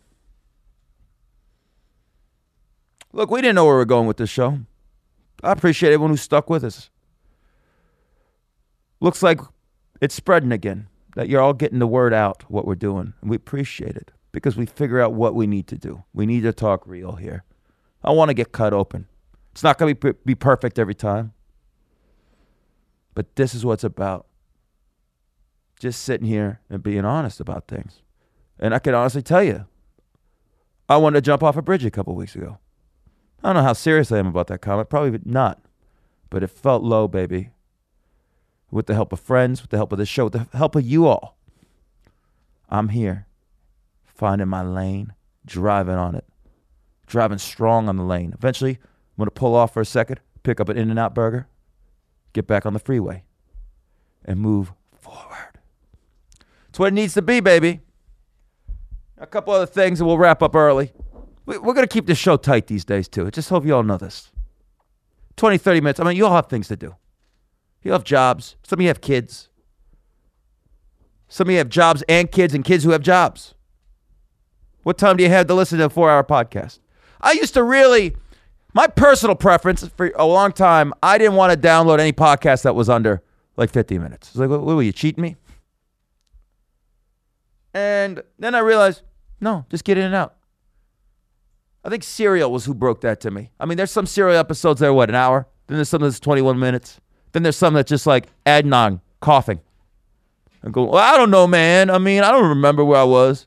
Look, 3.14 3.32
we 3.32 3.42
didn't 3.42 3.56
know 3.56 3.66
where 3.66 3.76
we 3.76 3.80
were 3.80 3.86
going 3.86 4.08
with 4.08 4.18
this 4.18 4.30
show. 4.30 4.60
I 5.44 5.52
appreciate 5.52 5.94
everyone 5.94 6.12
who 6.12 6.18
stuck 6.18 6.50
with 6.50 6.64
us. 6.64 6.90
Looks 9.00 9.24
like 9.24 9.40
it's 10.02 10.16
spreading 10.16 10.52
again, 10.52 10.88
that 11.16 11.30
you're 11.30 11.42
all 11.42 11.54
getting 11.54 11.80
the 11.80 11.88
word 11.88 12.14
out 12.14 12.44
what 12.50 12.66
we're 12.66 12.76
doing. 12.76 13.14
And 13.22 13.30
we 13.30 13.36
appreciate 13.36 13.96
it 13.96 14.12
because 14.32 14.56
we 14.56 14.66
figure 14.66 15.00
out 15.00 15.14
what 15.14 15.36
we 15.36 15.48
need 15.48 15.68
to 15.68 15.78
do. 15.78 16.04
We 16.14 16.26
need 16.26 16.42
to 16.42 16.54
talk 16.54 16.86
real 16.86 17.14
here. 17.14 17.44
I 18.04 18.12
want 18.12 18.30
to 18.30 18.34
get 18.34 18.52
cut 18.52 18.74
open. 18.74 19.08
It's 19.52 19.64
not 19.64 19.78
going 19.78 19.96
to 19.96 20.14
be 20.14 20.36
perfect 20.36 20.78
every 20.78 20.96
time. 20.96 21.34
But 23.16 23.36
this 23.36 23.56
is 23.56 23.66
what 23.66 23.74
it's 23.74 23.84
about. 23.84 24.28
Just 25.80 26.02
sitting 26.02 26.28
here 26.28 26.62
and 26.70 26.82
being 26.82 27.06
honest 27.06 27.40
about 27.40 27.68
things. 27.68 28.02
And 28.60 28.74
I 28.74 28.80
can 28.80 28.96
honestly 28.96 29.22
tell 29.22 29.44
you, 29.44 29.66
I 30.90 30.98
wanted 30.98 31.18
to 31.18 31.26
jump 31.26 31.44
off 31.44 31.58
a 31.58 31.62
bridge 31.62 31.86
a 31.86 31.92
couple 31.92 32.16
weeks 32.16 32.36
ago. 32.36 32.58
I 33.44 33.50
don't 33.50 33.58
know 33.58 33.68
how 33.68 33.74
serious 33.74 34.12
I 34.12 34.18
am 34.18 34.28
about 34.28 34.48
that 34.48 34.62
comment. 34.62 34.90
Probably 34.90 35.20
not. 35.26 35.62
But 36.30 36.44
it 36.44 36.48
felt 36.48 36.84
low, 36.84 37.08
baby. 37.08 37.52
With 38.72 38.88
the 38.88 38.96
help 38.96 39.14
of 39.14 39.20
friends, 39.20 39.62
with 39.62 39.70
the 39.70 39.78
help 39.78 39.92
of 39.92 39.98
the 39.98 40.06
show, 40.06 40.26
with 40.26 40.34
the 40.34 40.58
help 40.58 40.76
of 40.76 40.86
you 40.86 41.08
all, 41.08 41.38
I'm 42.70 42.90
here, 42.90 43.28
finding 44.04 44.50
my 44.50 44.62
lane, 44.62 45.14
driving 45.46 45.96
on 45.96 46.16
it, 46.16 46.26
driving 47.06 47.38
strong 47.38 47.88
on 47.88 47.96
the 47.96 48.04
lane. 48.04 48.34
Eventually, 48.38 48.80
I'm 49.18 49.26
to 49.26 49.32
pull 49.32 49.56
off 49.56 49.74
for 49.74 49.82
a 49.82 49.86
second, 49.86 50.20
pick 50.44 50.60
up 50.60 50.68
an 50.68 50.78
In 50.78 50.92
N 50.92 50.98
Out 50.98 51.16
burger, 51.16 51.48
get 52.34 52.46
back 52.46 52.66
on 52.66 52.74
the 52.74 52.80
freeway, 52.80 53.24
and 54.26 54.40
move 54.40 54.74
forward. 54.92 55.47
It's 56.78 56.80
what 56.80 56.90
it 56.90 56.94
needs 56.94 57.16
to 57.16 57.24
be, 57.24 57.40
baby. 57.40 57.80
A 59.18 59.26
couple 59.26 59.52
other 59.52 59.66
things, 59.66 60.00
and 60.00 60.06
we'll 60.06 60.20
wrap 60.20 60.44
up 60.44 60.56
early. 60.56 60.94
We- 61.48 61.58
We're 61.58 61.74
going 61.74 61.88
to 61.88 61.92
keep 61.92 62.06
this 62.06 62.20
show 62.20 62.38
tight 62.38 62.68
these 62.68 62.86
days, 62.86 63.08
too. 63.08 63.26
I 63.26 63.32
just 63.32 63.50
hope 63.50 63.66
you 63.66 63.74
all 63.76 63.82
know 63.82 63.98
this. 63.98 64.32
20, 65.38 65.58
30 65.58 65.82
minutes. 65.82 66.00
I 66.00 66.04
mean, 66.04 66.16
you 66.16 66.28
all 66.28 66.36
have 66.36 66.46
things 66.46 66.68
to 66.68 66.76
do. 66.76 66.94
You 67.82 67.94
have 67.94 68.04
jobs. 68.04 68.58
Some 68.62 68.78
of 68.78 68.82
you 68.84 68.90
have 68.90 69.02
kids. 69.02 69.50
Some 71.28 71.48
of 71.48 71.52
you 71.52 71.58
have 71.58 71.70
jobs 71.70 72.04
and 72.08 72.32
kids, 72.32 72.54
and 72.54 72.64
kids 72.64 72.84
who 72.84 72.92
have 72.92 73.02
jobs. 73.02 73.56
What 74.84 75.00
time 75.00 75.18
do 75.18 75.24
you 75.24 75.30
have 75.32 75.48
to 75.48 75.56
listen 75.56 75.80
to 75.80 75.86
a 75.86 75.90
four 75.90 76.12
hour 76.12 76.24
podcast? 76.24 76.78
I 77.20 77.32
used 77.32 77.56
to 77.56 77.64
really, 77.64 78.16
my 78.76 78.86
personal 78.86 79.36
preference 79.36 79.84
for 79.98 80.12
a 80.16 80.28
long 80.28 80.52
time, 80.52 80.94
I 81.02 81.18
didn't 81.18 81.38
want 81.38 81.60
to 81.60 81.68
download 81.68 81.98
any 82.00 82.14
podcast 82.14 82.62
that 82.62 82.76
was 82.76 82.88
under 82.88 83.24
like 83.56 83.72
50 83.72 83.98
minutes. 83.98 84.28
It's 84.28 84.38
like, 84.38 84.50
what, 84.52 84.62
what 84.62 84.76
were 84.76 84.84
you 84.84 84.92
cheating 84.92 85.24
me? 85.24 85.38
And 87.78 88.24
then 88.40 88.56
I 88.56 88.60
realized, 88.60 89.04
no, 89.40 89.68
just 89.70 89.84
get 89.84 90.00
in 90.00 90.06
and 90.06 90.16
out. 90.16 90.36
I 91.86 91.90
think 91.90 92.02
Serial 92.02 92.52
was 92.52 92.66
who 92.66 92.74
broke 92.74 93.02
that 93.02 93.22
to 93.22 93.30
me. 93.30 93.52
I 93.60 93.68
mean, 93.68 93.78
there's 93.78 93.92
some 93.92 94.08
Serial 94.08 94.40
episodes 94.40 94.80
that 94.80 94.88
are 94.88 94.94
what, 94.94 95.10
an 95.10 95.16
hour? 95.16 95.48
Then 95.68 95.78
there's 95.78 95.88
some 95.88 96.02
that's 96.02 96.20
21 96.20 96.58
minutes. 96.58 97.00
Then 97.34 97.44
there's 97.44 97.56
some 97.56 97.76
that's 97.76 97.88
just 97.88 98.08
like 98.08 98.30
Adnan 98.48 99.02
coughing. 99.22 99.60
And 100.64 100.74
go, 100.74 100.86
well, 100.86 101.04
I 101.04 101.18
don't 101.18 101.30
know, 101.30 101.46
man. 101.46 101.92
I 101.92 102.00
mean, 102.00 102.24
I 102.24 102.32
don't 102.32 102.50
remember 102.50 102.84
where 102.84 103.00
I 103.00 103.04
was. 103.04 103.46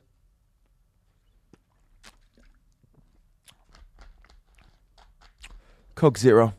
Coke 5.95 6.17
Zero. 6.17 6.53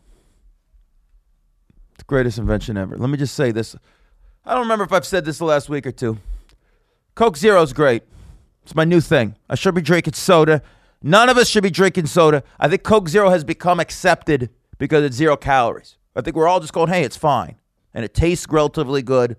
The 1.97 2.05
greatest 2.05 2.37
invention 2.37 2.77
ever. 2.77 2.99
Let 2.99 3.09
me 3.09 3.17
just 3.17 3.35
say 3.35 3.51
this. 3.51 3.75
I 4.45 4.53
don't 4.53 4.65
remember 4.65 4.85
if 4.85 4.93
I've 4.93 5.07
said 5.07 5.25
this 5.25 5.39
the 5.39 5.47
last 5.47 5.71
week 5.71 5.87
or 5.87 5.93
two. 5.93 6.19
Coke 7.15 7.37
Zero's 7.37 7.73
great. 7.73 8.05
It's 8.65 8.75
my 8.75 8.85
new 8.85 9.01
thing. 9.01 9.37
I 9.49 9.55
should 9.55 9.75
be 9.75 9.83
drinking 9.83 10.15
soda. 10.15 10.63
None 11.03 11.29
of 11.29 11.37
us 11.37 11.49
should 11.49 11.63
be 11.63 11.71
drinking 11.71 12.07
soda. 12.07 12.43
I 12.59 12.69
think 12.69 12.85
Coke 12.85 13.09
Zero 13.09 13.31
has 13.31 13.45
become 13.45 13.81
accepted 13.81 14.51
because 14.79 15.05
it's 15.05 15.17
zero 15.17 15.37
calories. 15.37 15.97
I 16.15 16.21
think 16.21 16.37
we're 16.37 16.49
all 16.49 16.61
just 16.61 16.73
going, 16.73 16.89
hey, 16.89 17.03
it's 17.03 17.17
fine. 17.17 17.57
And 17.93 18.05
it 18.05 18.15
tastes 18.15 18.47
relatively 18.49 19.03
good. 19.03 19.37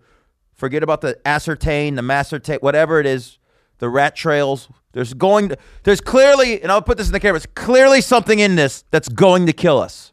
Forget 0.54 0.84
about 0.84 1.02
the 1.02 1.20
ascertain, 1.26 1.96
the 1.96 2.02
macertain, 2.02 2.62
whatever 2.62 3.00
it 3.00 3.06
is, 3.06 3.40
the 3.80 3.90
rat 3.90 4.16
trails. 4.16 4.70
There's 4.92 5.14
going 5.14 5.50
to, 5.50 5.58
there's 5.84 6.02
clearly, 6.02 6.62
and 6.62 6.72
I'll 6.72 6.82
put 6.82 6.98
this 6.98 7.08
in 7.08 7.14
the 7.14 7.20
camera, 7.20 7.38
it's 7.38 7.48
clearly 7.48 8.02
something 8.02 8.40
in 8.40 8.56
this 8.56 8.84
that's 8.92 9.10
going 9.10 9.48
to 9.48 9.54
kill 9.54 9.80
us. 9.80 10.12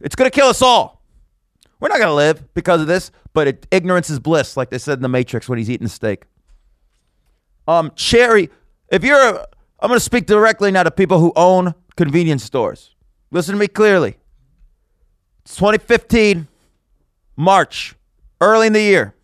It's 0.00 0.16
going 0.16 0.28
to 0.28 0.34
kill 0.34 0.48
us 0.48 0.62
all. 0.62 1.02
We're 1.78 1.88
not 1.88 1.98
going 1.98 2.08
to 2.08 2.14
live 2.14 2.52
because 2.54 2.80
of 2.80 2.86
this, 2.86 3.12
but 3.32 3.46
it, 3.46 3.66
ignorance 3.70 4.10
is 4.10 4.18
bliss, 4.18 4.56
like 4.56 4.70
they 4.70 4.78
said 4.78 4.98
in 4.98 5.02
The 5.02 5.08
Matrix 5.08 5.48
when 5.48 5.58
he's 5.58 5.70
eating 5.70 5.86
the 5.86 5.90
steak. 5.90 6.24
Um, 7.70 7.92
Cherry, 7.94 8.50
if 8.88 9.04
you're, 9.04 9.16
a, 9.16 9.46
I'm 9.78 9.88
going 9.88 9.96
to 9.96 10.04
speak 10.04 10.26
directly 10.26 10.72
now 10.72 10.82
to 10.82 10.90
people 10.90 11.20
who 11.20 11.32
own 11.36 11.72
convenience 11.94 12.42
stores. 12.42 12.96
Listen 13.30 13.54
to 13.54 13.60
me 13.60 13.68
clearly. 13.68 14.16
It's 15.44 15.54
2015, 15.54 16.48
March, 17.36 17.94
early 18.40 18.66
in 18.66 18.72
the 18.72 18.82
year. 18.82 19.14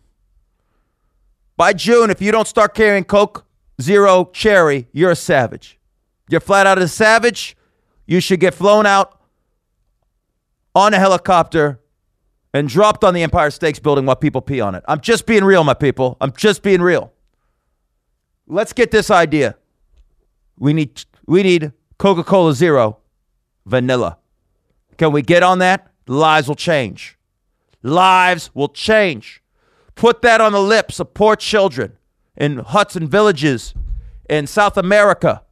By 1.57 1.73
June, 1.73 2.09
if 2.09 2.21
you 2.21 2.31
don't 2.31 2.47
start 2.47 2.73
carrying 2.73 3.03
Coke 3.03 3.45
Zero 3.81 4.29
Cherry, 4.31 4.87
you're 4.93 5.11
a 5.11 5.15
savage. 5.15 5.77
You're 6.29 6.39
flat 6.39 6.65
out 6.67 6.79
a 6.79 6.87
savage. 6.87 7.57
You 8.05 8.21
should 8.21 8.39
get 8.39 8.53
flown 8.53 8.85
out 8.85 9.19
on 10.73 10.93
a 10.93 10.99
helicopter 10.99 11.81
and 12.53 12.69
dropped 12.69 13.03
on 13.03 13.13
the 13.13 13.23
Empire 13.23 13.51
State 13.51 13.83
Building 13.83 14.05
while 14.05 14.15
people 14.15 14.39
pee 14.39 14.61
on 14.61 14.73
it. 14.73 14.85
I'm 14.87 15.01
just 15.01 15.25
being 15.25 15.43
real, 15.43 15.65
my 15.65 15.73
people. 15.73 16.15
I'm 16.21 16.31
just 16.31 16.63
being 16.63 16.81
real. 16.81 17.11
Let's 18.47 18.73
get 18.73 18.91
this 18.91 19.11
idea. 19.11 19.55
We 20.57 20.73
need 20.73 21.03
we 21.25 21.43
need 21.43 21.73
Coca-Cola 21.97 22.53
Zero 22.53 22.97
vanilla. 23.65 24.17
Can 24.97 25.11
we 25.11 25.21
get 25.21 25.43
on 25.43 25.59
that? 25.59 25.91
Lives 26.07 26.47
will 26.47 26.55
change. 26.55 27.17
Lives 27.83 28.49
will 28.53 28.69
change. 28.69 29.43
Put 29.95 30.21
that 30.21 30.41
on 30.41 30.53
the 30.53 30.61
lips 30.61 30.99
of 30.99 31.13
poor 31.13 31.35
children 31.35 31.97
in 32.35 32.59
huts 32.59 32.95
and 32.95 33.09
villages 33.09 33.73
in 34.29 34.47
South 34.47 34.77
America, 34.77 35.43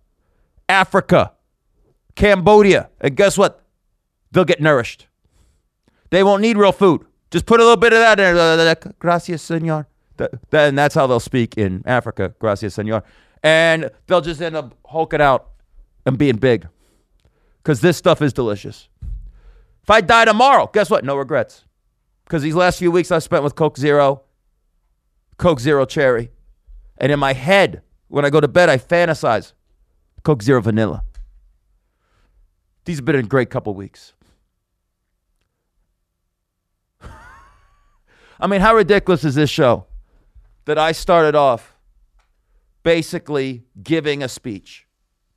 Africa, 0.69 1.33
Cambodia. 2.15 2.89
And 3.01 3.15
guess 3.15 3.37
what? 3.37 3.63
They'll 4.31 4.45
get 4.45 4.61
nourished. 4.61 5.07
They 6.09 6.23
won't 6.23 6.41
need 6.41 6.57
real 6.57 6.71
food. 6.71 7.05
Just 7.31 7.45
put 7.45 7.59
a 7.59 7.63
little 7.63 7.77
bit 7.77 7.93
of 7.93 7.99
that 7.99 8.19
in 8.19 8.35
there. 8.35 8.75
Gracias, 8.99 9.41
senor. 9.41 9.87
That, 10.17 10.31
that, 10.51 10.69
and 10.69 10.77
that's 10.77 10.95
how 10.95 11.07
they'll 11.07 11.19
speak 11.19 11.57
in 11.57 11.83
Africa. 11.85 12.33
Gracias, 12.39 12.75
senor. 12.75 13.03
And 13.43 13.91
they'll 14.07 14.21
just 14.21 14.41
end 14.41 14.55
up 14.55 14.75
hulking 14.85 15.21
out 15.21 15.49
and 16.05 16.17
being 16.17 16.37
big. 16.37 16.67
Because 17.57 17.81
this 17.81 17.97
stuff 17.97 18.21
is 18.21 18.33
delicious. 18.33 18.87
If 19.83 19.89
I 19.89 20.01
die 20.01 20.25
tomorrow, 20.25 20.69
guess 20.71 20.89
what? 20.89 21.03
No 21.03 21.15
regrets. 21.15 21.65
Because 22.23 22.41
these 22.41 22.55
last 22.55 22.79
few 22.79 22.91
weeks 22.91 23.11
I've 23.11 23.23
spent 23.23 23.43
with 23.43 23.55
Coke 23.55 23.77
Zero, 23.77 24.23
Coke 25.37 25.59
Zero 25.59 25.85
Cherry. 25.85 26.31
And 26.97 27.11
in 27.11 27.19
my 27.19 27.33
head, 27.33 27.81
when 28.07 28.25
I 28.25 28.29
go 28.29 28.39
to 28.39 28.47
bed, 28.47 28.69
I 28.69 28.77
fantasize 28.77 29.53
Coke 30.23 30.41
Zero 30.41 30.61
Vanilla. 30.61 31.03
These 32.85 32.97
have 32.97 33.05
been 33.05 33.15
a 33.15 33.23
great 33.23 33.49
couple 33.49 33.73
weeks. 33.73 34.13
I 38.39 38.47
mean, 38.47 38.61
how 38.61 38.75
ridiculous 38.75 39.23
is 39.23 39.35
this 39.35 39.49
show 39.49 39.85
that 40.65 40.77
I 40.77 40.91
started 40.91 41.35
off 41.35 41.75
basically 42.83 43.63
giving 43.81 44.21
a 44.21 44.29
speech, 44.29 44.87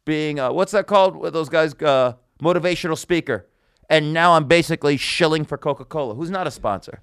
being 0.04 0.38
a, 0.38 0.52
what's 0.52 0.72
that 0.72 0.86
called? 0.86 1.16
With 1.16 1.32
those 1.32 1.48
guys, 1.48 1.74
uh, 1.74 2.14
motivational 2.42 2.96
speaker, 2.96 3.46
and 3.88 4.12
now 4.12 4.32
I'm 4.32 4.46
basically 4.46 4.96
shilling 4.96 5.44
for 5.44 5.56
Coca 5.56 5.84
Cola, 5.84 6.14
who's 6.14 6.30
not 6.30 6.46
a 6.46 6.50
sponsor. 6.50 7.02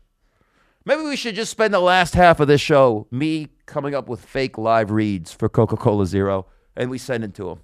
Maybe 0.86 1.02
we 1.02 1.16
should 1.16 1.34
just 1.34 1.50
spend 1.50 1.74
the 1.74 1.80
last 1.80 2.14
half 2.14 2.40
of 2.40 2.48
this 2.48 2.62
show 2.62 3.08
me 3.10 3.48
coming 3.66 3.96
up 3.96 4.08
with 4.08 4.24
fake 4.24 4.58
live 4.58 4.92
reads 4.92 5.32
for 5.32 5.50
Coca 5.50 5.78
Cola 5.78 6.06
Zero, 6.06 6.46
and 6.76 6.92
we 6.92 7.00
send 7.00 7.24
it 7.24 7.34
to 7.36 7.46
them. 7.46 7.60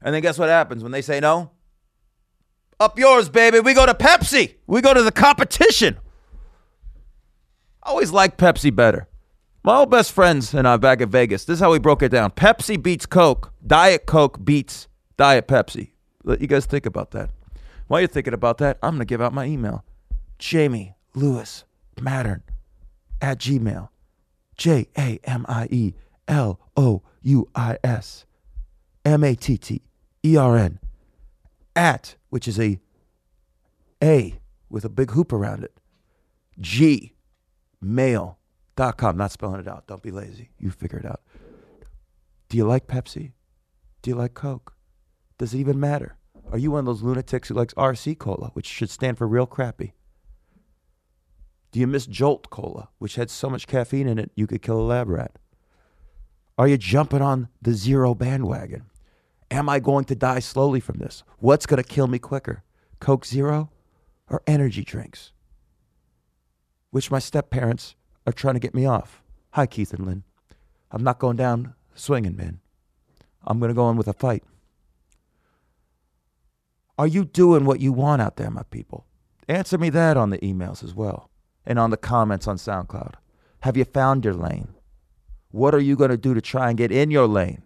And 0.00 0.14
then 0.14 0.22
guess 0.22 0.38
what 0.38 0.48
happens 0.48 0.82
when 0.82 0.92
they 0.92 1.02
say 1.02 1.18
no? 1.18 1.50
Up 2.78 2.98
yours, 2.98 3.28
baby. 3.28 3.60
We 3.60 3.74
go 3.74 3.86
to 3.86 3.94
Pepsi. 3.94 4.54
We 4.66 4.80
go 4.80 4.94
to 4.94 5.02
the 5.02 5.12
competition. 5.12 5.98
I 7.84 7.90
always 7.90 8.12
liked 8.12 8.38
Pepsi 8.38 8.74
better. 8.74 9.06
My 9.62 9.76
old 9.76 9.90
best 9.90 10.12
friends 10.12 10.54
and 10.54 10.66
I 10.66 10.76
back 10.76 11.00
at 11.00 11.08
Vegas, 11.08 11.44
this 11.44 11.54
is 11.54 11.60
how 11.60 11.72
we 11.72 11.78
broke 11.78 12.02
it 12.02 12.10
down. 12.10 12.30
Pepsi 12.30 12.82
beats 12.82 13.06
Coke. 13.06 13.52
Diet 13.66 14.06
Coke 14.06 14.44
beats 14.44 14.88
Diet 15.16 15.48
Pepsi. 15.48 15.90
Let 16.22 16.40
you 16.40 16.46
guys 16.46 16.66
think 16.66 16.86
about 16.86 17.10
that. 17.12 17.30
While 17.86 18.00
you're 18.00 18.08
thinking 18.08 18.34
about 18.34 18.58
that, 18.58 18.78
I'm 18.82 18.92
going 18.92 19.00
to 19.00 19.04
give 19.04 19.20
out 19.20 19.32
my 19.32 19.44
email. 19.44 19.84
Jamie 20.38 20.94
Louis 21.14 21.64
Mattern 21.96 22.42
at 23.20 23.38
Gmail. 23.38 23.88
J 24.56 24.88
A 24.96 25.18
M 25.24 25.44
I 25.48 25.68
E 25.70 25.94
L 26.28 26.60
O 26.76 27.02
U 27.22 27.48
I 27.54 27.78
S 27.82 28.24
M 29.04 29.24
A 29.24 29.34
T 29.34 29.56
T 29.56 29.82
E 30.24 30.36
R 30.36 30.56
N 30.56 30.78
at, 31.74 32.16
which 32.30 32.46
is 32.46 32.58
a 32.60 32.78
A 34.02 34.34
with 34.70 34.84
a 34.84 34.88
big 34.88 35.10
hoop 35.10 35.32
around 35.32 35.64
it. 35.64 35.72
G 36.60 37.13
mail.com. 37.84 39.16
Not 39.16 39.32
spelling 39.32 39.60
it 39.60 39.68
out. 39.68 39.86
Don't 39.86 40.02
be 40.02 40.10
lazy. 40.10 40.50
You 40.58 40.70
figure 40.70 40.98
it 40.98 41.06
out. 41.06 41.20
Do 42.48 42.56
you 42.56 42.64
like 42.64 42.86
Pepsi? 42.86 43.32
Do 44.02 44.10
you 44.10 44.16
like 44.16 44.34
Coke? 44.34 44.74
Does 45.38 45.54
it 45.54 45.58
even 45.58 45.80
matter? 45.80 46.16
Are 46.52 46.58
you 46.58 46.70
one 46.70 46.80
of 46.80 46.86
those 46.86 47.02
lunatics 47.02 47.48
who 47.48 47.54
likes 47.54 47.74
RC 47.74 48.18
Cola, 48.18 48.50
which 48.52 48.66
should 48.66 48.90
stand 48.90 49.18
for 49.18 49.26
real 49.26 49.46
crappy? 49.46 49.94
Do 51.72 51.80
you 51.80 51.86
miss 51.86 52.06
Jolt 52.06 52.50
Cola, 52.50 52.90
which 52.98 53.16
had 53.16 53.30
so 53.30 53.50
much 53.50 53.66
caffeine 53.66 54.06
in 54.06 54.18
it 54.18 54.30
you 54.36 54.46
could 54.46 54.62
kill 54.62 54.78
a 54.78 54.82
lab 54.82 55.08
rat? 55.08 55.38
Are 56.56 56.68
you 56.68 56.78
jumping 56.78 57.22
on 57.22 57.48
the 57.60 57.72
zero 57.72 58.14
bandwagon? 58.14 58.84
Am 59.50 59.68
I 59.68 59.80
going 59.80 60.04
to 60.06 60.14
die 60.14 60.38
slowly 60.38 60.78
from 60.78 60.98
this? 60.98 61.24
What's 61.38 61.66
going 61.66 61.82
to 61.82 61.88
kill 61.88 62.06
me 62.06 62.18
quicker? 62.18 62.62
Coke 63.00 63.26
Zero 63.26 63.70
or 64.30 64.42
energy 64.46 64.84
drinks? 64.84 65.32
Which 66.94 67.10
my 67.10 67.18
step 67.18 67.50
parents 67.50 67.96
are 68.24 68.32
trying 68.32 68.54
to 68.54 68.60
get 68.60 68.72
me 68.72 68.86
off. 68.86 69.20
Hi, 69.54 69.66
Keith 69.66 69.92
and 69.92 70.06
Lynn. 70.06 70.22
I'm 70.92 71.02
not 71.02 71.18
going 71.18 71.36
down 71.36 71.74
swinging, 71.96 72.36
man. 72.36 72.60
I'm 73.44 73.58
going 73.58 73.70
to 73.70 73.74
go 73.74 73.90
in 73.90 73.96
with 73.96 74.06
a 74.06 74.12
fight. 74.12 74.44
Are 76.96 77.08
you 77.08 77.24
doing 77.24 77.64
what 77.64 77.80
you 77.80 77.92
want 77.92 78.22
out 78.22 78.36
there, 78.36 78.48
my 78.48 78.62
people? 78.70 79.06
Answer 79.48 79.76
me 79.76 79.90
that 79.90 80.16
on 80.16 80.30
the 80.30 80.38
emails 80.38 80.84
as 80.84 80.94
well 80.94 81.30
and 81.66 81.80
on 81.80 81.90
the 81.90 81.96
comments 81.96 82.46
on 82.46 82.58
SoundCloud. 82.58 83.14
Have 83.62 83.76
you 83.76 83.84
found 83.84 84.24
your 84.24 84.34
lane? 84.34 84.68
What 85.50 85.74
are 85.74 85.80
you 85.80 85.96
going 85.96 86.12
to 86.12 86.16
do 86.16 86.32
to 86.32 86.40
try 86.40 86.68
and 86.68 86.78
get 86.78 86.92
in 86.92 87.10
your 87.10 87.26
lane? 87.26 87.64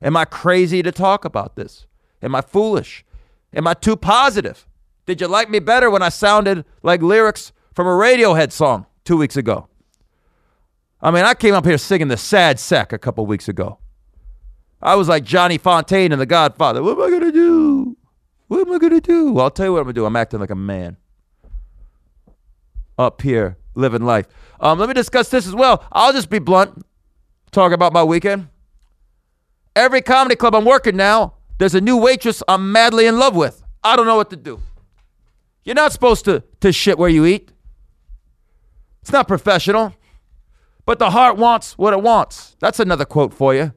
Am 0.00 0.16
I 0.16 0.24
crazy 0.24 0.82
to 0.82 0.90
talk 0.90 1.26
about 1.26 1.54
this? 1.54 1.86
Am 2.22 2.34
I 2.34 2.40
foolish? 2.40 3.04
Am 3.52 3.66
I 3.66 3.74
too 3.74 3.94
positive? 3.94 4.66
Did 5.04 5.20
you 5.20 5.28
like 5.28 5.50
me 5.50 5.58
better 5.58 5.90
when 5.90 6.00
I 6.00 6.08
sounded 6.08 6.64
like 6.82 7.02
lyrics 7.02 7.52
from 7.74 7.86
a 7.86 7.90
Radiohead 7.90 8.52
song 8.52 8.86
two 9.04 9.16
weeks 9.16 9.36
ago? 9.36 9.68
I 11.02 11.10
mean, 11.10 11.24
I 11.24 11.34
came 11.34 11.54
up 11.54 11.66
here 11.66 11.76
singing 11.76 12.08
the 12.08 12.16
sad 12.16 12.58
sack 12.58 12.92
a 12.92 12.98
couple 12.98 13.26
weeks 13.26 13.48
ago. 13.48 13.78
I 14.80 14.94
was 14.94 15.08
like 15.08 15.24
Johnny 15.24 15.58
Fontane 15.58 16.12
in 16.12 16.18
The 16.18 16.26
Godfather. 16.26 16.82
What 16.82 16.92
am 16.92 17.02
I 17.02 17.10
going 17.10 17.22
to 17.22 17.32
do? 17.32 17.96
What 18.48 18.66
am 18.66 18.74
I 18.74 18.78
going 18.78 18.92
to 18.92 19.00
do? 19.00 19.38
I'll 19.38 19.50
tell 19.50 19.66
you 19.66 19.72
what 19.72 19.78
I'm 19.78 19.84
going 19.84 19.94
to 19.94 20.00
do. 20.00 20.06
I'm 20.06 20.16
acting 20.16 20.40
like 20.40 20.50
a 20.50 20.54
man 20.54 20.96
up 22.98 23.22
here 23.22 23.56
living 23.74 24.02
life. 24.02 24.26
Um, 24.60 24.78
let 24.78 24.88
me 24.88 24.94
discuss 24.94 25.28
this 25.28 25.46
as 25.46 25.54
well. 25.54 25.84
I'll 25.90 26.12
just 26.12 26.30
be 26.30 26.38
blunt, 26.38 26.86
talk 27.50 27.72
about 27.72 27.92
my 27.92 28.04
weekend. 28.04 28.48
Every 29.74 30.02
comedy 30.02 30.36
club 30.36 30.54
I'm 30.54 30.64
working 30.64 30.96
now, 30.96 31.34
there's 31.58 31.74
a 31.74 31.80
new 31.80 31.96
waitress 31.96 32.42
I'm 32.46 32.70
madly 32.70 33.06
in 33.06 33.18
love 33.18 33.34
with. 33.34 33.62
I 33.82 33.96
don't 33.96 34.06
know 34.06 34.16
what 34.16 34.30
to 34.30 34.36
do. 34.36 34.60
You're 35.64 35.74
not 35.74 35.92
supposed 35.92 36.24
to, 36.26 36.44
to 36.60 36.72
shit 36.72 36.98
where 36.98 37.08
you 37.08 37.24
eat. 37.24 37.50
It's 39.04 39.12
not 39.12 39.28
professional. 39.28 39.94
But 40.86 40.98
the 40.98 41.10
heart 41.10 41.36
wants 41.36 41.76
what 41.76 41.92
it 41.92 42.00
wants. 42.02 42.56
That's 42.58 42.80
another 42.80 43.04
quote 43.04 43.34
for 43.34 43.54
you. 43.54 43.74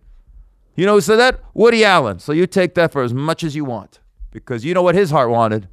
You 0.78 0.86
know 0.86 0.94
who 0.94 1.02
said 1.02 1.18
that? 1.18 1.42
Woody 1.54 1.84
Allen. 1.84 2.20
So 2.20 2.32
you 2.32 2.48
take 2.48 2.76
that 2.76 2.94
for 2.94 3.04
as 3.04 3.14
much 3.14 3.44
as 3.44 3.54
you 3.54 3.66
want 3.66 4.00
because 4.32 4.64
you 4.64 4.74
know 4.74 4.82
what 4.82 4.96
his 4.96 5.12
heart 5.12 5.30
wanted 5.30 5.68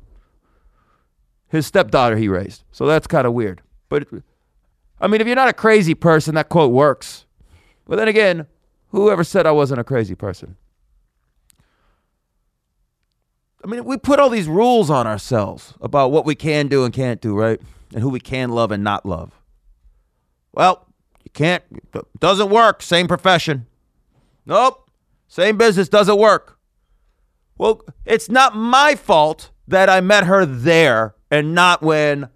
his 1.46 1.68
stepdaughter 1.68 2.16
he 2.16 2.26
raised. 2.26 2.64
So 2.72 2.84
that's 2.84 3.06
kind 3.06 3.28
of 3.28 3.32
weird. 3.32 3.62
But 3.88 4.08
I 5.00 5.06
mean, 5.06 5.20
if 5.20 5.28
you're 5.28 5.36
not 5.36 5.48
a 5.48 5.52
crazy 5.52 5.94
person, 5.94 6.34
that 6.34 6.48
quote 6.48 6.72
works. 6.72 7.26
But 7.86 7.94
then 7.94 8.08
again, 8.08 8.48
whoever 8.88 9.22
said 9.22 9.46
I 9.46 9.52
wasn't 9.52 9.78
a 9.78 9.84
crazy 9.84 10.16
person? 10.16 10.56
I 13.62 13.68
mean, 13.68 13.84
we 13.84 13.98
put 13.98 14.18
all 14.18 14.30
these 14.30 14.48
rules 14.48 14.90
on 14.90 15.06
ourselves 15.06 15.74
about 15.80 16.10
what 16.10 16.26
we 16.26 16.34
can 16.34 16.66
do 16.66 16.84
and 16.84 16.92
can't 16.92 17.20
do, 17.20 17.38
right? 17.38 17.60
And 17.92 18.02
who 18.02 18.08
we 18.08 18.18
can 18.18 18.50
love 18.50 18.72
and 18.72 18.82
not 18.82 19.06
love. 19.06 19.40
Well, 20.54 20.86
you 21.24 21.30
can't, 21.32 21.62
doesn't 22.20 22.48
work. 22.48 22.82
Same 22.82 23.08
profession. 23.08 23.66
Nope. 24.46 24.90
Same 25.28 25.56
business 25.56 25.88
doesn't 25.88 26.16
work. 26.16 26.58
Well, 27.58 27.82
it's 28.04 28.28
not 28.28 28.56
my 28.56 28.94
fault 28.94 29.50
that 29.68 29.88
I 29.88 30.00
met 30.00 30.24
her 30.24 30.46
there 30.46 31.14
and 31.30 31.54
not 31.54 31.82
when 31.82 32.28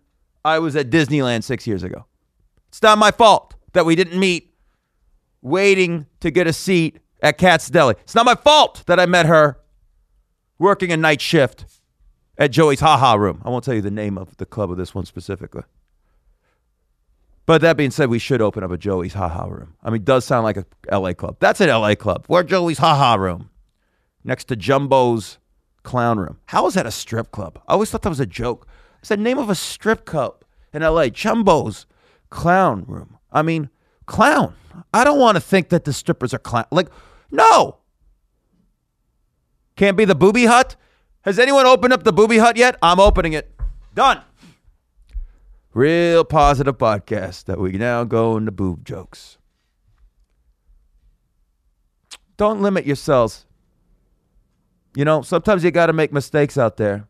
I 0.44 0.58
was 0.58 0.74
at 0.76 0.90
Disneyland 0.90 1.44
six 1.44 1.66
years 1.66 1.82
ago. 1.82 2.06
It's 2.68 2.82
not 2.82 2.98
my 2.98 3.10
fault 3.10 3.54
that 3.72 3.86
we 3.86 3.94
didn't 3.94 4.18
meet 4.18 4.54
waiting 5.42 6.06
to 6.20 6.30
get 6.30 6.46
a 6.46 6.52
seat 6.52 6.98
at 7.22 7.38
Katz's 7.38 7.70
Deli. 7.70 7.94
It's 8.00 8.14
not 8.14 8.26
my 8.26 8.34
fault 8.34 8.84
that 8.86 8.98
I 8.98 9.06
met 9.06 9.26
her 9.26 9.60
working 10.58 10.90
a 10.92 10.96
night 10.96 11.20
shift 11.20 11.64
at 12.36 12.50
Joey's 12.50 12.80
Ha 12.80 12.96
Ha 12.96 13.14
Room. 13.14 13.42
I 13.44 13.50
won't 13.50 13.64
tell 13.64 13.74
you 13.74 13.82
the 13.82 13.90
name 13.90 14.18
of 14.18 14.36
the 14.38 14.46
club 14.46 14.70
of 14.70 14.76
this 14.76 14.94
one 14.94 15.04
specifically. 15.04 15.62
But 17.48 17.62
that 17.62 17.78
being 17.78 17.90
said, 17.90 18.10
we 18.10 18.18
should 18.18 18.42
open 18.42 18.62
up 18.62 18.70
a 18.70 18.76
Joey's 18.76 19.14
Ha 19.14 19.26
Ha 19.26 19.46
Room. 19.46 19.72
I 19.82 19.88
mean, 19.88 20.04
does 20.04 20.26
sound 20.26 20.44
like 20.44 20.58
a 20.58 20.66
LA 20.92 21.14
club. 21.14 21.38
That's 21.40 21.62
an 21.62 21.70
LA 21.70 21.94
club. 21.94 22.26
We're 22.28 22.42
Joey's 22.42 22.76
Ha 22.76 22.94
Ha 22.94 23.14
Room 23.14 23.48
next 24.22 24.48
to 24.48 24.54
Jumbo's 24.54 25.38
Clown 25.82 26.18
Room. 26.18 26.40
How 26.44 26.66
is 26.66 26.74
that 26.74 26.84
a 26.84 26.90
strip 26.90 27.30
club? 27.30 27.58
I 27.66 27.72
always 27.72 27.90
thought 27.90 28.02
that 28.02 28.10
was 28.10 28.20
a 28.20 28.26
joke. 28.26 28.68
It's 28.98 29.08
the 29.08 29.16
name 29.16 29.38
of 29.38 29.48
a 29.48 29.54
strip 29.54 30.04
club 30.04 30.44
in 30.74 30.82
LA, 30.82 31.08
Jumbo's 31.08 31.86
Clown 32.28 32.84
Room. 32.86 33.16
I 33.32 33.40
mean, 33.40 33.70
clown. 34.04 34.52
I 34.92 35.02
don't 35.02 35.18
want 35.18 35.36
to 35.36 35.40
think 35.40 35.70
that 35.70 35.84
the 35.84 35.94
strippers 35.94 36.34
are 36.34 36.38
clown. 36.38 36.66
Like, 36.70 36.90
no. 37.30 37.78
Can't 39.74 39.96
be 39.96 40.04
the 40.04 40.14
booby 40.14 40.44
hut. 40.44 40.76
Has 41.22 41.38
anyone 41.38 41.64
opened 41.64 41.94
up 41.94 42.04
the 42.04 42.12
booby 42.12 42.36
hut 42.36 42.58
yet? 42.58 42.76
I'm 42.82 43.00
opening 43.00 43.32
it. 43.32 43.58
Done. 43.94 44.20
Real 45.74 46.24
positive 46.24 46.78
podcast 46.78 47.44
that 47.44 47.58
we 47.58 47.72
now 47.72 48.04
go 48.04 48.36
into 48.36 48.50
boob 48.50 48.84
jokes. 48.84 49.38
Don't 52.36 52.62
limit 52.62 52.86
yourselves. 52.86 53.44
You 54.96 55.04
know, 55.04 55.22
sometimes 55.22 55.62
you 55.62 55.70
got 55.70 55.86
to 55.86 55.92
make 55.92 56.12
mistakes 56.12 56.56
out 56.56 56.76
there. 56.76 57.06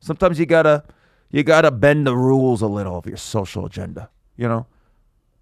Sometimes 0.00 0.38
you 0.38 0.46
got 0.46 0.62
to 0.62 0.84
you 1.30 1.42
got 1.42 1.62
to 1.62 1.70
bend 1.70 2.06
the 2.06 2.16
rules 2.16 2.62
a 2.62 2.66
little 2.66 2.96
of 2.96 3.06
your 3.06 3.16
social 3.16 3.64
agenda, 3.64 4.10
you 4.36 4.46
know? 4.46 4.66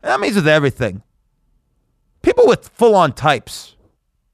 That 0.03 0.21
means 0.21 0.37
with 0.37 0.49
everything. 0.49 1.03
People 2.23 2.47
with 2.47 2.69
full 2.69 2.95
on 2.95 3.13
types. 3.13 3.77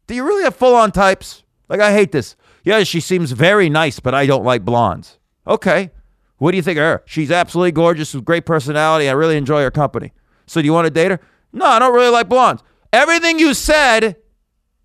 Do 0.07 0.15
you 0.15 0.25
really 0.25 0.45
have 0.45 0.55
full 0.55 0.75
on 0.75 0.93
types? 0.93 1.45
Like, 1.69 1.81
I 1.81 1.93
hate 1.93 2.13
this. 2.13 2.37
Yeah, 2.63 2.83
she 2.85 3.01
seems 3.01 3.33
very 3.33 3.69
nice, 3.69 4.01
but 4.01 4.15
I 4.15 4.27
don't 4.27 4.45
like 4.45 4.65
blondes. 4.65 5.19
Okay. 5.47 5.91
What 6.39 6.51
do 6.51 6.57
you 6.57 6.63
think 6.63 6.79
of 6.79 6.83
her? 6.83 7.03
She's 7.07 7.31
absolutely 7.31 7.73
gorgeous 7.73 8.15
with 8.15 8.25
great 8.25 8.45
personality. 8.45 9.09
I 9.09 9.13
really 9.13 9.37
enjoy 9.37 9.63
her 9.63 9.71
company. 9.71 10.13
So, 10.47 10.61
do 10.61 10.67
you 10.67 10.73
want 10.73 10.87
to 10.87 10.91
date 10.91 11.11
her? 11.11 11.21
No, 11.53 11.67
I 11.67 11.79
don't 11.79 11.95
really 11.95 12.11
like 12.11 12.29
blondes. 12.29 12.63
Everything 12.93 13.39
you 13.39 13.55
said 13.55 14.17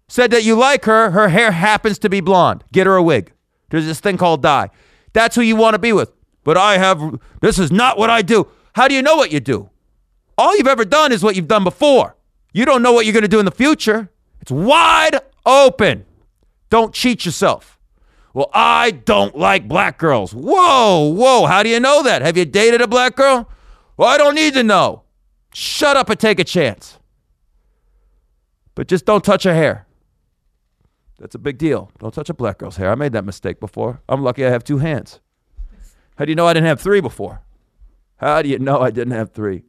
said 0.08 0.32
that 0.32 0.44
you 0.44 0.56
like 0.56 0.86
her. 0.86 1.12
Her 1.12 1.30
hair 1.30 1.52
happens 1.52 2.00
to 2.00 2.10
be 2.10 2.22
blonde. 2.22 2.64
Get 2.72 2.88
her 2.88 2.96
a 2.96 3.04
wig. 3.04 3.34
There's 3.70 3.86
this 3.86 4.00
thing 4.00 4.18
called 4.18 4.42
dye. 4.42 4.70
That's 5.14 5.36
who 5.36 5.42
you 5.42 5.56
want 5.56 5.76
to 5.76 5.80
be 5.80 5.94
with 5.94 6.12
but 6.44 6.58
I 6.58 6.78
have, 6.78 7.20
this 7.42 7.60
is 7.60 7.72
not 7.72 7.98
what 7.98 8.10
I 8.10 8.22
do. 8.22 8.48
How 8.74 8.88
do 8.88 8.96
you 8.96 9.02
know 9.02 9.16
what 9.16 9.32
you 9.32 9.40
do? 9.40 9.70
All 10.38 10.58
you've 10.58 10.68
ever 10.68 10.86
done 10.86 11.12
is 11.12 11.24
what 11.24 11.36
you've 11.36 11.48
done 11.48 11.64
before. 11.64 12.16
You 12.54 12.66
don't 12.66 12.82
know 12.82 12.94
what 12.94 13.06
you're 13.06 13.14
going 13.14 13.24
to 13.24 13.30
do 13.30 13.40
in 13.40 13.46
the 13.46 13.52
future. 13.52 14.10
It's 14.42 14.52
wide 14.52 15.20
open. 15.46 16.06
Don't 16.70 16.94
cheat 16.94 17.26
yourself. 17.26 17.80
Well, 18.34 18.50
I 18.54 18.92
don't 18.92 19.38
like 19.38 19.68
black 19.68 19.98
girls. 19.98 20.34
Whoa, 20.34 21.14
whoa. 21.14 21.46
How 21.46 21.64
do 21.64 21.70
you 21.70 21.80
know 21.80 22.04
that? 22.04 22.22
Have 22.22 22.38
you 22.38 22.46
dated 22.46 22.82
a 22.82 22.88
black 22.88 23.16
girl? 23.16 23.50
Well, 23.98 24.08
I 24.08 24.18
don't 24.18 24.36
need 24.36 24.54
to 24.54 24.64
know. 24.64 25.04
Shut 25.54 25.98
up 25.98 26.10
and 26.10 26.20
take 26.20 26.40
a 26.40 26.44
chance. 26.44 26.98
But 28.74 28.88
just 28.88 29.06
don't 29.06 29.24
touch 29.24 29.44
her 29.44 29.54
hair. 29.54 29.86
That's 31.20 31.36
a 31.36 31.40
big 31.40 31.58
deal. 31.58 31.92
Don't 32.00 32.14
touch 32.14 32.30
a 32.30 32.34
black 32.34 32.58
girl's 32.58 32.78
hair. 32.78 32.90
I 32.90 32.96
made 32.96 33.12
that 33.14 33.26
mistake 33.26 33.60
before. 33.60 34.02
I'm 34.08 34.24
lucky 34.24 34.46
I 34.46 34.50
have 34.50 34.64
two 34.64 34.78
hands. 34.78 35.20
How 36.16 36.26
do 36.26 36.32
you 36.32 36.36
know 36.36 36.48
I 36.48 36.54
didn't 36.54 36.68
have 36.68 36.80
three 36.80 37.02
before? 37.02 37.42
How 38.16 38.42
do 38.42 38.50
you 38.50 38.60
know 38.60 38.80
I 38.80 38.92
didn't 38.92 39.14
have 39.14 39.32
three? 39.32 39.64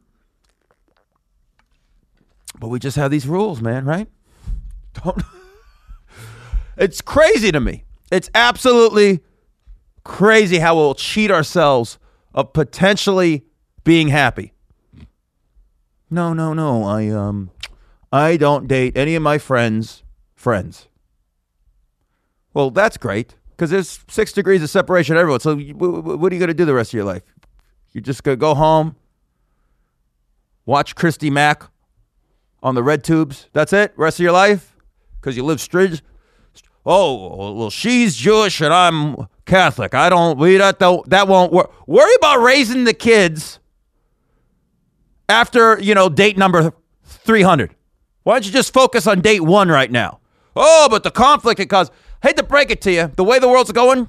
But 2.59 2.69
we 2.69 2.79
just 2.79 2.97
have 2.97 3.11
these 3.11 3.27
rules, 3.27 3.61
man, 3.61 3.85
right? 3.85 4.09
Don't. 5.03 5.23
it's 6.77 7.01
crazy 7.01 7.51
to 7.51 7.61
me. 7.61 7.85
It's 8.13 8.29
absolutely 8.35 9.21
crazy 10.05 10.59
how 10.59 10.77
we'll 10.77 10.95
cheat 10.95 11.31
ourselves 11.31 11.99
of 12.35 12.53
potentially 12.53 13.47
being 13.85 14.09
happy. 14.09 14.53
No, 16.11 16.35
no, 16.35 16.53
no. 16.53 16.85
I 16.85 17.09
um 17.09 17.51
I 18.13 18.37
don't 18.37 18.69
date 18.69 18.99
any 18.99 19.15
of 19.15 19.23
my 19.23 19.39
friends' 19.39 20.03
friends. 20.35 20.89
Well, 22.53 22.71
that's 22.71 22.99
great 22.99 23.37
because 23.53 23.71
there's 23.71 24.01
six 24.09 24.31
degrees 24.33 24.63
of 24.63 24.69
separation 24.69 25.17
everyone. 25.17 25.41
So, 25.41 25.57
what 25.57 26.31
are 26.31 26.35
you 26.35 26.39
going 26.39 26.49
to 26.49 26.55
do 26.55 26.67
the 26.67 26.75
rest 26.75 26.91
of 26.91 26.95
your 26.95 27.05
life? 27.05 27.23
You're 27.93 28.03
just 28.03 28.25
going 28.25 28.37
to 28.37 28.41
go 28.41 28.55
home, 28.55 28.95
watch 30.67 30.95
Christy 30.95 31.31
Mack 31.31 31.63
on 32.63 32.75
the 32.75 32.83
red 32.83 33.05
tubes. 33.05 33.49
That's 33.55 33.73
it. 33.73 33.95
Rest 33.97 34.19
of 34.19 34.23
your 34.23 34.33
life 34.33 34.77
because 35.19 35.35
you 35.35 35.45
live 35.45 35.59
strig. 35.59 36.03
Oh, 36.85 37.53
well, 37.55 37.71
she's 37.71 38.17
Jewish 38.17 38.61
and 38.61 38.75
I'm 38.75 39.29
Catholic. 39.47 39.95
I 39.95 40.09
don't. 40.09 40.39
We 40.39 40.59
don't. 40.59 41.09
That 41.09 41.29
won't 41.29 41.53
work. 41.53 41.73
Worry 41.87 42.15
about 42.17 42.43
raising 42.43 42.85
the 42.85 42.95
kids 42.95 43.61
after 45.29 45.81
you 45.81 45.95
know 45.95 46.09
date 46.09 46.37
number 46.37 46.73
300 47.05 47.75
why 48.23 48.35
don't 48.35 48.47
you 48.47 48.53
just 48.53 48.73
focus 48.73 49.07
on 49.07 49.21
date 49.21 49.41
one 49.41 49.69
right 49.69 49.91
now 49.91 50.21
oh 50.57 50.89
but 50.91 51.03
the 51.05 51.11
conflict 51.11 51.61
it 51.61 51.67
caused 51.67 51.93
hate 52.23 52.37
to 52.37 52.43
break 52.43 52.71
it 52.71 52.81
to 52.83 52.93
you 52.93 53.11
the 53.17 53.25
way 53.25 53.39
the 53.39 53.49
world's 53.49 53.73
going 53.73 54.09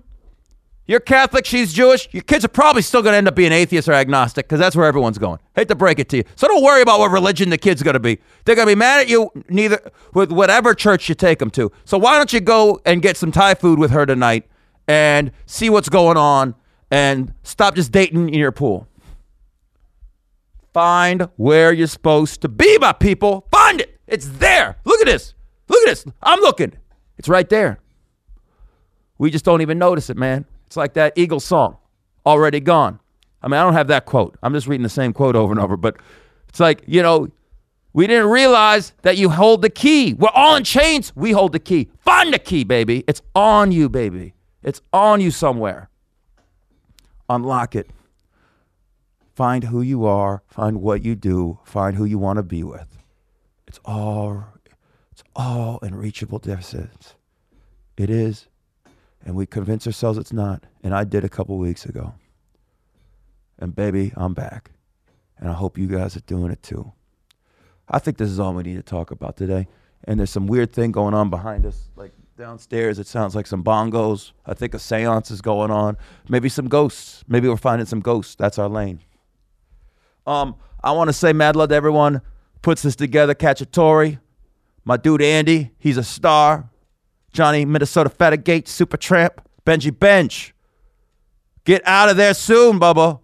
you're 0.86 1.00
catholic 1.00 1.46
she's 1.46 1.74
jewish 1.74 2.08
your 2.12 2.24
kids 2.24 2.44
are 2.44 2.50
probably 2.50 2.82
still 2.82 3.02
going 3.02 3.14
to 3.14 3.18
end 3.18 3.28
up 3.28 3.36
being 3.36 3.52
atheist 3.52 3.88
or 3.88 3.94
agnostic 3.94 4.46
because 4.46 4.60
that's 4.60 4.76
where 4.76 4.86
everyone's 4.86 5.18
going 5.18 5.40
hate 5.56 5.68
to 5.68 5.76
break 5.76 6.00
it 6.00 6.10
to 6.10 6.18
you 6.18 6.24
so 6.36 6.48
don't 6.48 6.64
worry 6.64 6.82
about 6.82 7.00
what 7.00 7.12
religion 7.12 7.50
the 7.50 7.58
kid's 7.58 7.82
going 7.84 7.94
to 7.94 8.00
be 8.00 8.20
they're 8.46 8.56
going 8.56 8.68
to 8.68 8.72
be 8.72 8.80
mad 8.80 9.00
at 9.00 9.08
you 9.08 9.30
neither 9.50 9.80
with 10.14 10.32
whatever 10.32 10.74
church 10.74 11.08
you 11.10 11.16
take 11.16 11.40
them 11.40 11.50
to 11.50 11.72
so 11.86 11.98
why 11.98 12.18
don't 12.18 12.34
you 12.34 12.40
go 12.40 12.80
and 12.86 13.02
get 13.02 13.18
some 13.18 13.32
thai 13.32 13.54
food 13.54 13.80
with 13.80 13.92
her 13.92 14.06
tonight 14.06 14.50
and 14.88 15.32
see 15.46 15.70
what's 15.70 15.90
going 15.90 16.18
on 16.18 16.56
and 16.92 17.34
stop 17.44 17.76
just 17.76 17.92
dating 17.92 18.30
in 18.30 18.40
your 18.40 18.52
pool 18.52 18.88
Find 20.74 21.30
where 21.36 21.72
you're 21.72 21.88
supposed 21.88 22.42
to 22.42 22.50
be, 22.50 22.80
my 22.80 22.94
people. 22.94 23.48
Find 23.52 23.80
it. 23.80 24.00
It's 24.08 24.28
there. 24.28 24.78
Look 24.86 25.00
at 25.02 25.06
this. 25.06 25.36
Look 25.68 25.80
at 25.84 25.86
this. 25.86 26.06
I'm 26.22 26.40
looking. 26.40 26.74
It's 27.18 27.30
right 27.30 27.48
there. 27.48 27.80
We 29.20 29.30
just 29.30 29.46
don't 29.46 29.62
even 29.62 29.78
notice 29.78 30.10
it, 30.10 30.18
man. 30.18 30.46
It's 30.74 30.78
like 30.78 30.94
that 30.94 31.14
Eagle 31.16 31.40
song, 31.40 31.78
already 32.26 32.60
gone. 32.60 33.00
I 33.44 33.48
mean, 33.48 33.60
I 33.60 33.64
don't 33.64 33.74
have 33.74 33.90
that 33.90 34.06
quote. 34.06 34.36
I'm 34.42 34.54
just 34.56 34.66
reading 34.66 34.82
the 34.82 34.90
same 34.90 35.14
quote 35.14 35.36
over 35.36 35.54
and 35.54 35.62
over, 35.62 35.78
but 35.78 35.98
it's 36.50 36.60
like, 36.60 36.82
you 36.88 37.04
know, 37.04 37.28
we 37.94 38.08
didn't 38.08 38.32
realize 38.32 38.92
that 39.04 39.16
you 39.16 39.30
hold 39.30 39.62
the 39.62 39.70
key. 39.70 40.16
We're 40.16 40.32
all 40.34 40.56
in 40.56 40.64
chains. 40.64 41.16
We 41.16 41.30
hold 41.30 41.52
the 41.52 41.60
key. 41.60 41.92
Find 42.00 42.34
the 42.34 42.40
key, 42.40 42.64
baby. 42.64 43.04
It's 43.08 43.22
on 43.36 43.72
you, 43.72 43.88
baby. 43.88 44.34
It's 44.64 44.82
on 44.92 45.22
you 45.22 45.30
somewhere. 45.30 45.92
Unlock 47.30 47.76
it. 47.76 47.92
Find 49.36 49.66
who 49.66 49.84
you 49.84 50.08
are, 50.08 50.42
find 50.48 50.82
what 50.82 51.06
you 51.06 51.14
do, 51.14 51.60
find 51.66 51.98
who 51.98 52.06
you 52.06 52.18
want 52.18 52.38
to 52.38 52.44
be 52.44 52.64
with. 52.64 52.98
It's 53.68 53.80
all 53.86 54.46
it's 55.12 55.24
all 55.36 55.78
in 55.84 55.94
reachable 55.94 56.40
distance. 56.40 57.14
It 57.96 58.10
is. 58.10 58.48
And 59.26 59.36
we 59.36 59.46
convince 59.46 59.88
ourselves 59.88 60.18
it's 60.18 60.34
not. 60.34 60.66
And 60.84 60.94
I 60.94 61.04
did 61.04 61.24
a 61.24 61.30
couple 61.30 61.58
weeks 61.58 61.86
ago. 61.86 62.14
And 63.58 63.76
baby, 63.76 64.12
I'm 64.16 64.34
back. 64.34 64.72
And 65.38 65.50
I 65.50 65.54
hope 65.54 65.78
you 65.78 65.88
guys 65.88 66.16
are 66.18 66.22
doing 66.22 66.52
it 66.52 66.62
too. 66.62 66.92
I 67.90 68.00
think 68.00 68.18
this 68.18 68.30
is 68.30 68.40
all 68.40 68.54
we 68.54 68.64
need 68.64 68.76
to 68.76 68.84
talk 68.84 69.12
about 69.12 69.38
today. 69.38 69.68
And 70.06 70.20
there's 70.20 70.30
some 70.30 70.48
weird 70.48 70.74
thing 70.74 70.92
going 70.92 71.14
on 71.14 71.30
behind 71.30 71.66
us. 71.66 71.90
Like 71.96 72.12
downstairs, 72.38 73.00
it 73.00 73.08
sounds 73.08 73.36
like 73.36 73.48
some 73.48 73.64
bongos. 73.64 74.32
I 74.46 74.54
think 74.54 74.74
a 74.74 74.80
seance 74.80 75.32
is 75.32 75.42
going 75.42 75.72
on. 75.72 75.98
Maybe 76.28 76.50
some 76.50 76.68
ghosts. 76.68 77.24
Maybe 77.28 77.48
we're 77.48 77.58
finding 77.58 77.86
some 77.86 78.02
ghosts. 78.02 78.36
That's 78.36 78.60
our 78.60 78.70
lane. 78.70 79.00
Um, 80.26 80.56
I 80.84 80.92
want 80.92 81.10
to 81.10 81.14
say 81.14 81.32
mad 81.34 81.56
love 81.56 81.70
to 81.70 81.76
everyone 81.76 82.22
puts 82.64 82.82
this 82.82 82.96
together. 82.96 83.36
catch 83.36 83.62
a 83.62 83.66
Cacciatore, 83.66 84.20
my 84.84 84.98
dude 84.98 85.22
Andy, 85.22 85.72
he's 85.78 85.98
a 85.98 86.04
star. 86.04 86.70
Johnny 87.34 87.66
Minnesota 87.66 88.10
Fatigate, 88.10 88.68
Super 88.68 88.96
Tramp, 88.96 89.42
Benji 89.66 89.98
Bench. 89.98 90.54
Get 91.66 91.82
out 91.86 92.10
of 92.10 92.18
there 92.18 92.34
soon, 92.34 92.80
Bubba. 92.80 93.20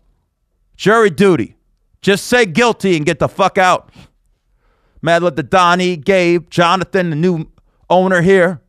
Jury 0.76 1.10
duty. 1.10 1.56
Just 2.02 2.28
say 2.28 2.46
guilty 2.46 2.98
and 2.98 3.06
get 3.06 3.20
the 3.20 3.28
fuck 3.30 3.58
out. 3.58 3.92
Mad 5.02 5.24
love 5.24 5.36
to 5.36 5.44
Donnie, 5.44 5.96
Gabe, 5.96 6.50
Jonathan, 6.50 7.12
the 7.12 7.16
new 7.16 7.46
owner 7.90 8.22
here. 8.22 8.62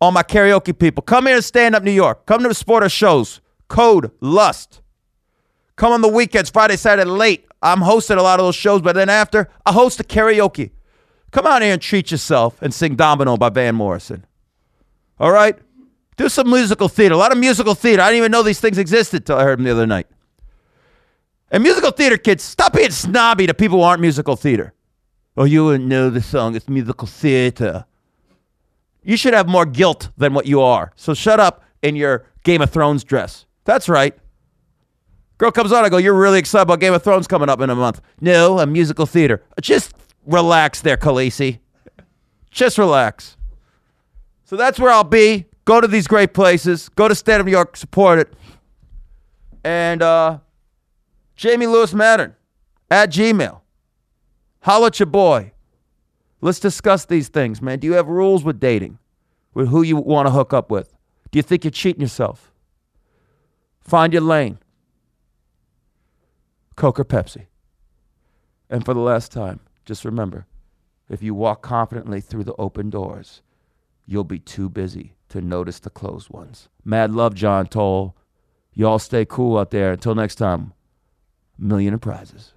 All 0.00 0.12
my 0.12 0.22
karaoke 0.22 0.78
people, 0.78 1.02
come 1.02 1.26
here 1.26 1.36
to 1.36 1.42
stand 1.42 1.74
up 1.74 1.82
New 1.82 1.92
York. 1.92 2.26
Come 2.26 2.42
to 2.42 2.48
the 2.48 2.54
supporter 2.54 2.88
shows. 2.88 3.40
Code 3.68 4.10
Lust. 4.20 4.82
Come 5.76 5.92
on 5.92 6.02
the 6.02 6.08
weekends, 6.08 6.50
Friday, 6.50 6.76
Saturday, 6.76 7.08
late. 7.08 7.46
I'm 7.62 7.80
hosting 7.80 8.18
a 8.18 8.22
lot 8.22 8.40
of 8.40 8.46
those 8.46 8.56
shows, 8.56 8.82
but 8.82 8.94
then 8.94 9.08
after, 9.08 9.48
I 9.64 9.72
host 9.72 9.98
the 9.98 10.04
karaoke. 10.04 10.72
Come 11.32 11.46
out 11.46 11.62
here 11.62 11.72
and 11.72 11.82
treat 11.82 12.10
yourself 12.10 12.60
and 12.62 12.72
sing 12.72 12.94
Domino 12.94 13.36
by 13.36 13.48
Van 13.48 13.74
Morrison. 13.74 14.24
All 15.18 15.32
right? 15.32 15.58
Do 16.16 16.28
some 16.28 16.48
musical 16.48 16.88
theater. 16.88 17.14
A 17.14 17.18
lot 17.18 17.32
of 17.32 17.38
musical 17.38 17.74
theater. 17.74 18.02
I 18.02 18.08
didn't 18.08 18.18
even 18.18 18.32
know 18.32 18.42
these 18.42 18.60
things 18.60 18.78
existed 18.78 19.26
till 19.26 19.36
I 19.36 19.44
heard 19.44 19.58
them 19.58 19.64
the 19.64 19.70
other 19.72 19.86
night. 19.86 20.06
And 21.50 21.62
musical 21.62 21.90
theater 21.90 22.18
kids, 22.18 22.42
stop 22.42 22.74
being 22.74 22.90
snobby 22.90 23.46
to 23.46 23.54
people 23.54 23.78
who 23.78 23.84
aren't 23.84 24.00
musical 24.00 24.36
theater. 24.36 24.74
Oh, 25.36 25.44
you 25.44 25.64
wouldn't 25.64 25.88
know 25.88 26.10
the 26.10 26.20
song. 26.20 26.54
It's 26.54 26.68
musical 26.68 27.06
theater. 27.06 27.86
You 29.02 29.16
should 29.16 29.34
have 29.34 29.48
more 29.48 29.64
guilt 29.64 30.10
than 30.16 30.34
what 30.34 30.46
you 30.46 30.60
are. 30.60 30.92
So 30.96 31.14
shut 31.14 31.40
up 31.40 31.64
in 31.80 31.96
your 31.96 32.26
Game 32.44 32.60
of 32.60 32.70
Thrones 32.70 33.04
dress. 33.04 33.46
That's 33.64 33.88
right. 33.88 34.14
Girl 35.38 35.50
comes 35.50 35.72
on, 35.72 35.84
I 35.84 35.88
go, 35.88 35.96
You're 35.96 36.14
really 36.14 36.38
excited 36.38 36.62
about 36.62 36.80
Game 36.80 36.92
of 36.92 37.02
Thrones 37.02 37.26
coming 37.26 37.48
up 37.48 37.60
in 37.60 37.70
a 37.70 37.74
month. 37.74 38.00
No, 38.20 38.58
a 38.58 38.66
musical 38.66 39.06
theater. 39.06 39.42
Just 39.60 39.94
relax 40.26 40.80
there, 40.80 40.96
Khaleesi. 40.96 41.58
Just 42.50 42.78
relax. 42.78 43.36
So 44.44 44.56
that's 44.56 44.78
where 44.78 44.90
I'll 44.90 45.04
be. 45.04 45.46
Go 45.64 45.80
to 45.80 45.88
these 45.88 46.06
great 46.06 46.34
places. 46.34 46.88
Go 46.90 47.08
to 47.08 47.14
State 47.14 47.40
of 47.40 47.46
New 47.46 47.52
York, 47.52 47.76
support 47.76 48.18
it. 48.18 48.32
And 49.64 50.02
uh, 50.02 50.38
Jamie 51.36 51.66
Louis 51.66 51.92
Mattern 51.94 52.34
at 52.90 53.10
Gmail. 53.10 53.60
Holla 54.60 54.88
at 54.88 55.00
your 55.00 55.06
boy. 55.06 55.52
Let's 56.40 56.58
discuss 56.60 57.04
these 57.04 57.28
things, 57.28 57.62
man. 57.62 57.78
Do 57.78 57.86
you 57.86 57.94
have 57.94 58.08
rules 58.08 58.44
with 58.44 58.58
dating? 58.58 58.98
With 59.54 59.68
who 59.68 59.82
you 59.82 59.96
want 59.96 60.26
to 60.26 60.30
hook 60.30 60.52
up 60.52 60.70
with? 60.70 60.92
Do 61.30 61.38
you 61.38 61.42
think 61.42 61.64
you're 61.64 61.70
cheating 61.70 62.02
yourself? 62.02 62.52
Find 63.80 64.12
your 64.12 64.22
lane. 64.22 64.58
Coke 66.76 66.98
or 66.98 67.04
Pepsi. 67.04 67.46
And 68.68 68.84
for 68.84 68.94
the 68.94 69.00
last 69.00 69.30
time, 69.30 69.60
just 69.84 70.04
remember 70.04 70.46
if 71.08 71.22
you 71.22 71.34
walk 71.34 71.62
confidently 71.62 72.20
through 72.20 72.44
the 72.44 72.54
open 72.54 72.90
doors, 72.90 73.42
you'll 74.06 74.24
be 74.24 74.38
too 74.38 74.68
busy 74.68 75.14
to 75.28 75.40
notice 75.40 75.78
the 75.78 75.90
closed 75.90 76.30
ones. 76.30 76.68
Mad 76.84 77.12
love, 77.12 77.34
John 77.34 77.66
Toll. 77.66 78.16
Y'all 78.72 78.98
stay 78.98 79.24
cool 79.24 79.58
out 79.58 79.70
there. 79.70 79.92
Until 79.92 80.14
next 80.14 80.36
time, 80.36 80.72
million 81.58 81.94
of 81.94 82.00
prizes. 82.00 82.54